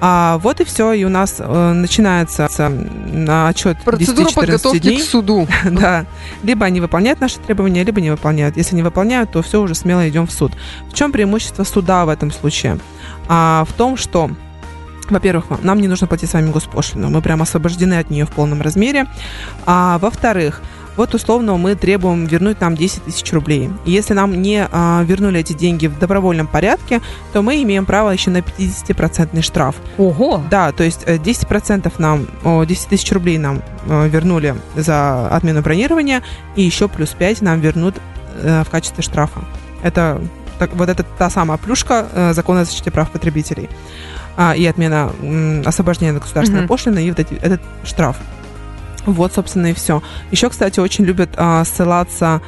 А, 0.00 0.38
вот 0.38 0.60
и 0.60 0.64
все, 0.64 0.92
и 0.92 1.04
у 1.04 1.08
нас 1.08 1.36
э, 1.38 1.72
начинается 1.72 2.48
на 2.68 3.48
отчет 3.48 3.78
Процедура 3.84 4.30
подготовки 4.30 4.78
дней. 4.78 4.98
к 4.98 5.04
суду. 5.04 5.48
да. 5.64 6.04
Либо 6.42 6.66
они 6.66 6.80
выполняют 6.80 7.20
наши 7.20 7.38
требования, 7.38 7.82
либо 7.84 8.00
не 8.00 8.10
выполняют. 8.10 8.56
Если 8.56 8.76
не 8.76 8.82
выполняют, 8.82 9.32
то 9.32 9.42
все, 9.42 9.60
уже 9.60 9.74
смело 9.74 10.06
идем 10.08 10.26
в 10.26 10.32
суд. 10.32 10.52
В 10.90 10.94
чем 10.94 11.12
преимущество 11.12 11.64
суда 11.64 12.04
в 12.04 12.08
этом 12.08 12.30
случае? 12.30 12.78
А, 13.28 13.64
в 13.66 13.72
том, 13.72 13.96
что 13.96 14.30
во-первых, 15.08 15.62
нам 15.62 15.80
не 15.80 15.86
нужно 15.86 16.08
платить 16.08 16.30
с 16.30 16.32
вами 16.32 16.50
госпошлину, 16.50 17.10
мы 17.10 17.22
прям 17.22 17.40
освобождены 17.40 17.94
от 17.94 18.10
нее 18.10 18.26
в 18.26 18.30
полном 18.30 18.60
размере. 18.60 19.06
А, 19.64 19.98
во-вторых, 19.98 20.62
вот 20.96 21.14
условно 21.14 21.56
мы 21.56 21.74
требуем 21.74 22.26
вернуть 22.26 22.60
нам 22.60 22.74
10 22.74 23.04
тысяч 23.04 23.32
рублей. 23.32 23.70
И 23.84 23.90
если 23.90 24.14
нам 24.14 24.40
не 24.40 24.66
а, 24.70 25.02
вернули 25.04 25.40
эти 25.40 25.52
деньги 25.52 25.86
в 25.86 25.98
добровольном 25.98 26.46
порядке, 26.46 27.00
то 27.32 27.42
мы 27.42 27.62
имеем 27.62 27.86
право 27.86 28.10
еще 28.10 28.30
на 28.30 28.38
50% 28.38 29.42
штраф. 29.42 29.76
Ого! 29.98 30.42
Да, 30.50 30.72
то 30.72 30.84
есть 30.84 31.04
10% 31.04 31.86
э, 31.86 31.90
нам, 31.98 32.26
10 32.66 32.88
тысяч 32.88 33.12
рублей 33.12 33.38
нам 33.38 33.62
э, 33.86 34.08
вернули 34.08 34.56
за 34.74 35.28
отмену 35.28 35.62
бронирования, 35.62 36.22
и 36.56 36.62
еще 36.62 36.88
плюс 36.88 37.10
5 37.10 37.42
нам 37.42 37.60
вернут 37.60 37.96
э, 38.42 38.64
в 38.64 38.70
качестве 38.70 39.02
штрафа. 39.02 39.40
Это 39.82 40.20
так, 40.58 40.74
вот 40.74 40.88
это 40.88 41.04
та 41.18 41.28
самая 41.28 41.58
плюшка 41.58 42.32
закона 42.32 42.62
о 42.62 42.64
защите 42.64 42.90
прав 42.90 43.10
потребителей 43.10 43.68
а, 44.36 44.54
и 44.54 44.64
отмена 44.66 45.12
м, 45.22 45.62
освобождения 45.66 46.12
от 46.12 46.22
государственной 46.22 46.64
mm-hmm. 46.64 46.66
пошлины 46.66 47.06
и 47.06 47.10
вот 47.10 47.18
эти, 47.18 47.34
этот 47.34 47.60
штраф. 47.84 48.16
Вот, 49.06 49.32
собственно, 49.32 49.68
и 49.68 49.74
все. 49.74 50.02
Еще, 50.30 50.50
кстати, 50.50 50.80
очень 50.80 51.04
любят 51.04 51.30
а, 51.36 51.64
ссылаться 51.64 52.42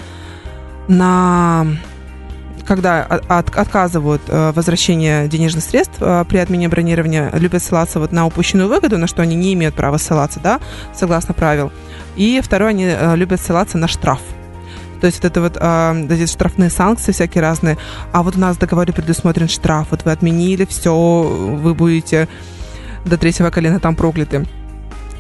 на 0.88 1.66
когда 2.66 3.02
от, 3.04 3.56
отказывают 3.56 4.20
э, 4.28 4.52
возвращение 4.54 5.26
денежных 5.26 5.64
средств 5.64 5.96
э, 6.00 6.26
при 6.28 6.36
отмене 6.36 6.68
бронирования, 6.68 7.30
любят 7.32 7.62
ссылаться 7.62 7.98
вот 7.98 8.12
на 8.12 8.26
упущенную 8.26 8.68
выгоду, 8.68 8.98
на 8.98 9.06
что 9.06 9.22
они 9.22 9.34
не 9.36 9.54
имеют 9.54 9.74
права 9.74 9.96
ссылаться, 9.96 10.38
да, 10.38 10.60
согласно 10.94 11.32
правил. 11.32 11.72
И 12.16 12.42
второе, 12.44 12.70
они 12.70 12.84
э, 12.84 13.16
любят 13.16 13.40
ссылаться 13.40 13.78
на 13.78 13.88
штраф. 13.88 14.20
То 15.00 15.06
есть 15.06 15.22
вот 15.22 15.30
это 15.30 15.40
вот 15.40 15.56
э, 15.58 16.06
эти 16.10 16.30
штрафные 16.30 16.68
санкции 16.68 17.12
всякие 17.12 17.40
разные. 17.40 17.78
А 18.12 18.22
вот 18.22 18.36
у 18.36 18.40
нас 18.40 18.56
в 18.56 18.60
договоре 18.60 18.92
предусмотрен 18.92 19.48
штраф. 19.48 19.88
Вот 19.90 20.04
вы 20.04 20.12
отменили, 20.12 20.66
все, 20.66 20.92
вы 20.94 21.74
будете 21.74 22.28
до 23.06 23.16
третьего 23.16 23.48
колена 23.48 23.80
там 23.80 23.96
прокляты. 23.96 24.46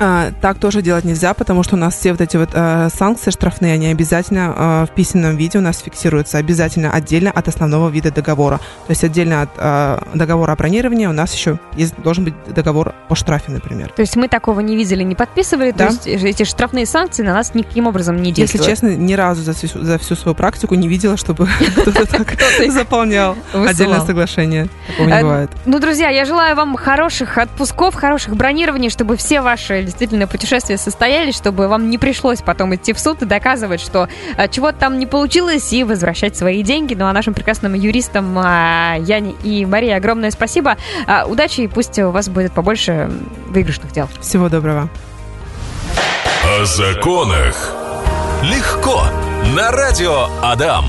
А, 0.00 0.30
так 0.40 0.58
тоже 0.58 0.80
делать 0.82 1.04
нельзя, 1.04 1.34
потому 1.34 1.62
что 1.62 1.74
у 1.74 1.78
нас 1.78 1.94
все 1.94 2.12
вот 2.12 2.20
эти 2.20 2.36
вот 2.36 2.50
э, 2.52 2.88
санкции 2.94 3.30
штрафные, 3.30 3.74
они 3.74 3.88
обязательно 3.88 4.54
э, 4.56 4.86
в 4.86 4.94
письменном 4.94 5.36
виде 5.36 5.58
у 5.58 5.60
нас 5.60 5.78
фиксируются, 5.78 6.38
обязательно 6.38 6.92
отдельно 6.92 7.30
от 7.30 7.48
основного 7.48 7.88
вида 7.88 8.12
договора. 8.12 8.58
То 8.58 8.90
есть 8.90 9.02
отдельно 9.02 9.42
от 9.42 9.50
э, 9.56 9.98
договора 10.14 10.52
о 10.52 10.56
бронировании 10.56 11.06
у 11.06 11.12
нас 11.12 11.34
еще 11.34 11.58
есть, 11.74 12.00
должен 12.00 12.24
быть 12.24 12.34
договор 12.46 12.94
по 13.08 13.16
штрафе, 13.16 13.50
например. 13.50 13.92
То 13.94 14.02
есть 14.02 14.14
мы 14.14 14.28
такого 14.28 14.60
не 14.60 14.76
видели, 14.76 15.02
не 15.02 15.16
подписывали, 15.16 15.72
да? 15.72 15.88
то 15.88 15.92
есть 15.92 16.06
эти 16.06 16.44
штрафные 16.44 16.86
санкции 16.86 17.24
на 17.24 17.34
нас 17.34 17.54
никаким 17.54 17.88
образом 17.88 18.16
не 18.22 18.32
действуют? 18.32 18.68
Если 18.68 18.70
честно, 18.70 18.94
ни 18.94 19.14
разу 19.14 19.42
за 19.42 19.52
всю, 19.52 19.66
за 19.66 19.98
всю 19.98 20.14
свою 20.14 20.36
практику 20.36 20.76
не 20.76 20.86
видела, 20.86 21.16
чтобы 21.16 21.48
кто-то 21.76 22.06
так 22.06 22.36
заполнял 22.68 23.36
отдельное 23.52 24.00
соглашение. 24.00 24.68
Такого 24.86 25.08
не 25.08 25.22
бывает. 25.22 25.50
Ну, 25.66 25.80
друзья, 25.80 26.08
я 26.08 26.24
желаю 26.24 26.54
вам 26.54 26.76
хороших 26.76 27.36
отпусков, 27.36 27.96
хороших 27.96 28.36
бронирований, 28.36 28.90
чтобы 28.90 29.16
все 29.16 29.40
ваши 29.40 29.87
действительно 29.88 30.26
путешествия 30.26 30.76
состоялись, 30.76 31.34
чтобы 31.34 31.68
вам 31.68 31.90
не 31.90 31.98
пришлось 31.98 32.42
потом 32.42 32.74
идти 32.74 32.92
в 32.92 33.00
суд 33.00 33.22
и 33.22 33.24
доказывать, 33.24 33.80
что 33.80 34.08
а, 34.36 34.48
чего-то 34.48 34.78
там 34.78 34.98
не 34.98 35.06
получилось, 35.06 35.72
и 35.72 35.82
возвращать 35.82 36.36
свои 36.36 36.62
деньги. 36.62 36.94
Ну 36.94 37.06
а 37.06 37.12
нашим 37.12 37.34
прекрасным 37.34 37.74
юристам 37.74 38.38
а, 38.38 38.96
Яне 38.98 39.34
и 39.42 39.64
Марии 39.64 39.90
огромное 39.90 40.30
спасибо. 40.30 40.76
А, 41.06 41.24
удачи 41.26 41.62
и 41.62 41.68
пусть 41.68 41.98
у 41.98 42.10
вас 42.10 42.28
будет 42.28 42.52
побольше 42.52 43.10
выигрышных 43.48 43.92
дел. 43.92 44.08
Всего 44.20 44.48
доброго. 44.48 44.88
О 46.44 46.64
законах 46.64 47.74
легко 48.42 49.02
на 49.56 49.70
радио 49.70 50.28
Адам. 50.42 50.76